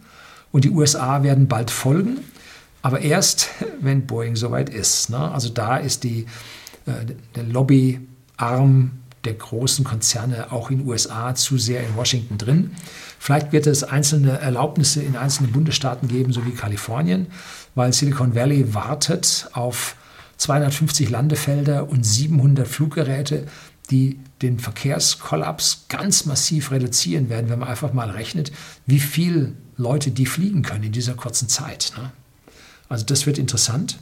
Und 0.51 0.65
die 0.65 0.71
USA 0.71 1.23
werden 1.23 1.49
bald 1.49 1.71
folgen, 1.71 2.19
aber 2.83 3.01
erst, 3.01 3.49
wenn 3.81 4.07
Boeing 4.07 4.37
soweit 4.37 4.69
ist. 4.69 5.11
Ne? 5.11 5.19
Also 5.19 5.49
da 5.49 5.77
ist 5.77 6.05
die, 6.05 6.27
äh, 6.87 7.13
der 7.35 7.45
Lobbyarm 7.45 8.93
der 9.25 9.35
großen 9.35 9.85
Konzerne 9.85 10.51
auch 10.51 10.71
in 10.71 10.79
den 10.79 10.89
USA 10.89 11.35
zu 11.35 11.59
sehr 11.59 11.87
in 11.87 11.97
Washington 11.97 12.39
drin. 12.39 12.73
Vielleicht 13.19 13.53
wird 13.53 13.67
es 13.67 13.85
einzelne 13.85 14.41
Erlaubnisse 14.41 15.03
in 15.03 15.17
einzelnen 15.17 15.53
Bundesstaaten 15.53 16.09
geben, 16.09 16.33
so 16.33 16.45
wie 16.45 16.53
Kalifornien, 16.53 17.29
weil 17.75 17.93
Silicon 17.93 18.35
Valley 18.35 18.75
wartet 18.75 19.49
auf 19.53 19.97
250 20.39 21.09
Landefelder 21.09 21.89
und 21.89 22.05
700 22.05 22.67
Fluggeräte, 22.67 23.47
die 23.91 24.19
den 24.41 24.59
Verkehrskollaps 24.59 25.87
ganz 25.89 26.27
massiv 26.27 26.73
reduzieren 26.73 27.29
werden, 27.29 27.49
wenn 27.49 27.61
man 27.61 27.69
einfach 27.69 27.93
mal 27.93 28.11
rechnet, 28.11 28.51
wie 28.87 28.99
viele 28.99 29.53
Leute 29.77 30.11
die 30.11 30.27
fliegen 30.27 30.63
können 30.63 30.85
in 30.85 30.93
dieser 30.93 31.15
kurzen 31.15 31.49
Zeit. 31.49 31.93
Ne? 31.97 32.11
Also 32.89 33.05
das 33.05 33.27
wird 33.27 33.39
interessant. 33.39 33.99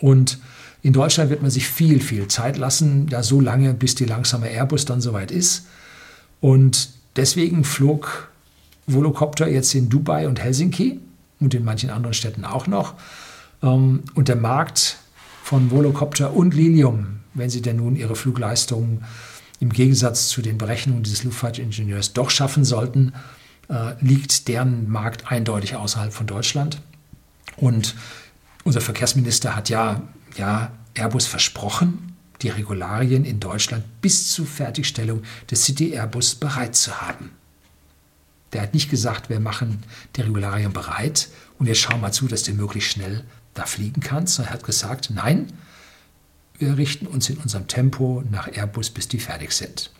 Und 0.00 0.38
in 0.82 0.92
Deutschland 0.92 1.30
wird 1.30 1.42
man 1.42 1.50
sich 1.50 1.68
viel, 1.68 2.00
viel 2.00 2.28
Zeit 2.28 2.56
lassen, 2.56 3.08
ja 3.08 3.22
so 3.22 3.40
lange, 3.40 3.74
bis 3.74 3.94
die 3.94 4.06
langsame 4.06 4.48
Airbus 4.48 4.84
dann 4.84 5.00
soweit 5.00 5.30
ist. 5.30 5.66
Und 6.40 6.90
deswegen 7.16 7.64
flog 7.64 8.30
Volocopter 8.86 9.48
jetzt 9.48 9.74
in 9.74 9.88
Dubai 9.88 10.26
und 10.26 10.40
Helsinki 10.40 11.00
und 11.38 11.54
in 11.54 11.64
manchen 11.64 11.90
anderen 11.90 12.14
Städten 12.14 12.44
auch 12.44 12.66
noch. 12.66 12.94
Ähm, 13.62 14.02
und 14.14 14.28
der 14.28 14.36
Markt 14.36 14.98
von 15.42 15.70
Volocopter 15.70 16.34
und 16.34 16.54
Lilium, 16.54 17.20
wenn 17.34 17.50
sie 17.50 17.62
denn 17.62 17.76
nun 17.76 17.96
ihre 17.96 18.16
Flugleistungen 18.16 19.04
im 19.60 19.70
Gegensatz 19.70 20.28
zu 20.28 20.40
den 20.40 20.58
Berechnungen 20.58 21.02
dieses 21.02 21.24
Luftfahrtingenieurs 21.24 22.14
doch 22.14 22.30
schaffen 22.30 22.64
sollten, 22.64 23.12
äh, 23.68 23.92
liegt 24.00 24.48
deren 24.48 24.88
Markt 24.90 25.30
eindeutig 25.30 25.76
außerhalb 25.76 26.12
von 26.12 26.26
Deutschland. 26.26 26.80
Und 27.56 27.94
unser 28.64 28.80
Verkehrsminister 28.80 29.54
hat 29.54 29.68
ja, 29.68 30.02
ja 30.36 30.72
Airbus 30.94 31.26
versprochen, 31.26 32.16
die 32.42 32.48
Regularien 32.48 33.24
in 33.24 33.40
Deutschland 33.40 33.84
bis 34.00 34.32
zur 34.32 34.46
Fertigstellung 34.46 35.22
des 35.50 35.64
City 35.64 35.92
Airbus 35.92 36.34
bereit 36.34 36.74
zu 36.74 37.00
haben. 37.00 37.30
Der 38.52 38.62
hat 38.62 38.74
nicht 38.74 38.90
gesagt, 38.90 39.28
wir 39.30 39.40
machen 39.40 39.82
die 40.16 40.22
Regularien 40.22 40.72
bereit 40.72 41.28
und 41.58 41.66
jetzt 41.66 41.80
schauen 41.80 42.00
mal 42.00 42.12
zu, 42.12 42.26
dass 42.26 42.42
du 42.42 42.52
möglichst 42.52 42.92
schnell 42.92 43.24
da 43.54 43.66
fliegen 43.66 44.00
kannst, 44.00 44.34
sondern 44.34 44.52
er 44.52 44.54
hat 44.54 44.64
gesagt, 44.64 45.10
nein, 45.10 45.52
wir 46.58 46.76
richten 46.76 47.06
uns 47.06 47.30
in 47.30 47.38
unserem 47.38 47.68
Tempo 47.68 48.22
nach 48.30 48.48
Airbus, 48.48 48.90
bis 48.90 49.08
die 49.08 49.20
fertig 49.20 49.52
sind. 49.52 49.90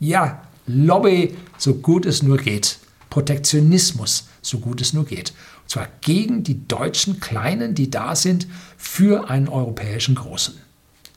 Ja, 0.00 0.42
Lobby, 0.66 1.36
so 1.58 1.74
gut 1.74 2.06
es 2.06 2.22
nur 2.22 2.38
geht. 2.38 2.78
Protektionismus, 3.10 4.28
so 4.42 4.58
gut 4.58 4.80
es 4.80 4.92
nur 4.92 5.04
geht. 5.04 5.32
Und 5.62 5.70
zwar 5.70 5.88
gegen 6.00 6.44
die 6.44 6.66
deutschen 6.66 7.20
Kleinen, 7.20 7.74
die 7.74 7.90
da 7.90 8.14
sind, 8.16 8.46
für 8.76 9.30
einen 9.30 9.48
europäischen 9.48 10.14
Großen. 10.14 10.54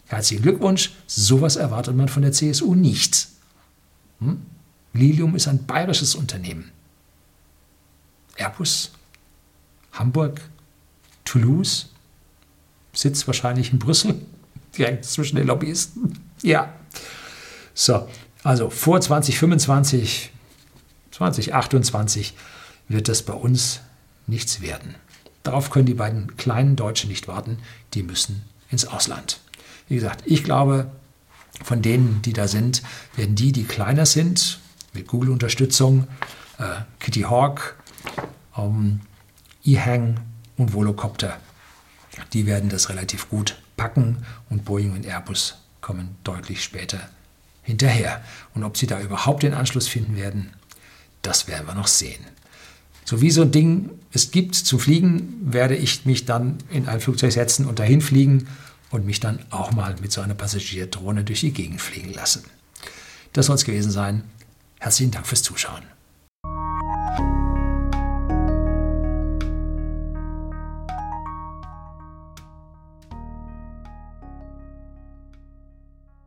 Herzlichen 0.08 0.44
Glückwunsch, 0.44 0.92
sowas 1.08 1.56
erwartet 1.56 1.96
man 1.96 2.10
von 2.10 2.22
der 2.22 2.34
CSU 2.34 2.76
nicht. 2.76 3.30
Hm? 4.20 4.42
Lilium 4.94 5.36
ist 5.36 5.48
ein 5.48 5.66
bayerisches 5.66 6.16
Unternehmen. 6.16 6.72
Airbus, 8.36 8.92
Hamburg, 9.94 10.42
Toulouse, 11.24 11.90
sitzt 12.94 13.28
wahrscheinlich 13.28 13.72
in 13.72 13.80
Brüssel, 13.80 14.16
direkt 14.78 15.06
zwischen 15.06 15.38
den 15.38 15.48
Lobbyisten. 15.48 16.20
Ja. 16.42 16.74
So, 17.74 18.08
also 18.44 18.70
vor 18.70 19.00
2025, 19.00 20.32
2028 21.30 22.34
wird 22.88 23.08
das 23.08 23.24
bei 23.24 23.34
uns 23.34 23.82
nichts 24.28 24.62
werden. 24.62 24.96
Darauf 25.44 25.70
können 25.70 25.86
die 25.86 25.94
beiden 25.94 26.36
kleinen 26.38 26.76
Deutschen 26.76 27.10
nicht 27.10 27.28
warten, 27.28 27.58
die 27.94 28.04
müssen 28.04 28.44
ins 28.70 28.86
Ausland. 28.86 29.40
Wie 29.88 29.96
gesagt, 29.96 30.24
ich 30.26 30.44
glaube, 30.44 30.92
von 31.64 31.82
denen, 31.82 32.22
die 32.22 32.34
da 32.34 32.48
sind, 32.48 32.82
werden 33.16 33.36
die, 33.36 33.52
die 33.52 33.64
kleiner 33.64 34.06
sind, 34.06 34.60
mit 34.94 35.08
Google-Unterstützung, 35.08 36.08
äh, 36.58 36.82
Kitty 37.00 37.22
Hawk, 37.22 37.76
ähm, 38.58 39.02
eHang 39.64 40.20
und 40.58 40.74
Volocopter, 40.74 41.38
die 42.34 42.46
werden 42.46 42.70
das 42.70 42.90
relativ 42.90 43.30
gut 43.30 43.58
packen 43.78 44.26
und 44.50 44.66
Boeing 44.66 44.94
und 44.94 45.06
Airbus 45.06 45.58
kommen 45.82 46.16
deutlich 46.24 46.64
später 46.64 47.10
hinterher. 47.64 48.22
Und 48.54 48.64
ob 48.64 48.78
sie 48.78 48.88
da 48.88 49.00
überhaupt 49.00 49.44
den 49.44 49.54
Anschluss 49.54 49.88
finden 49.88 50.16
werden, 50.16 50.54
das 51.22 51.48
werden 51.48 51.68
wir 51.68 51.76
noch 51.76 51.88
sehen. 51.88 52.26
So 53.06 53.22
wie 53.22 53.32
so 53.32 53.42
ein 53.42 53.52
Ding 53.52 53.90
es 54.12 54.32
gibt 54.32 54.56
zu 54.56 54.78
fliegen, 54.78 55.38
werde 55.42 55.76
ich 55.76 56.06
mich 56.06 56.26
dann 56.26 56.58
in 56.70 56.88
ein 56.88 57.00
Flugzeug 57.00 57.32
setzen 57.32 57.66
und 57.66 57.80
dahin 57.80 58.02
fliegen 58.02 58.48
und 58.90 59.06
mich 59.06 59.20
dann 59.20 59.40
auch 59.50 59.72
mal 59.72 59.96
mit 60.02 60.12
so 60.12 60.22
einer 60.22 60.34
Passagierdrohne 60.34 61.24
durch 61.24 61.42
die 61.42 61.54
Gegend 61.54 61.82
fliegen 61.82 62.14
lassen. 62.14 62.44
Das 63.34 63.46
soll 63.46 63.56
es 63.56 63.64
gewesen 63.64 63.92
sein. 63.92 64.24
Herzlichen 64.80 65.12
Dank 65.12 65.28
fürs 65.28 65.44
Zuschauen. 65.44 65.84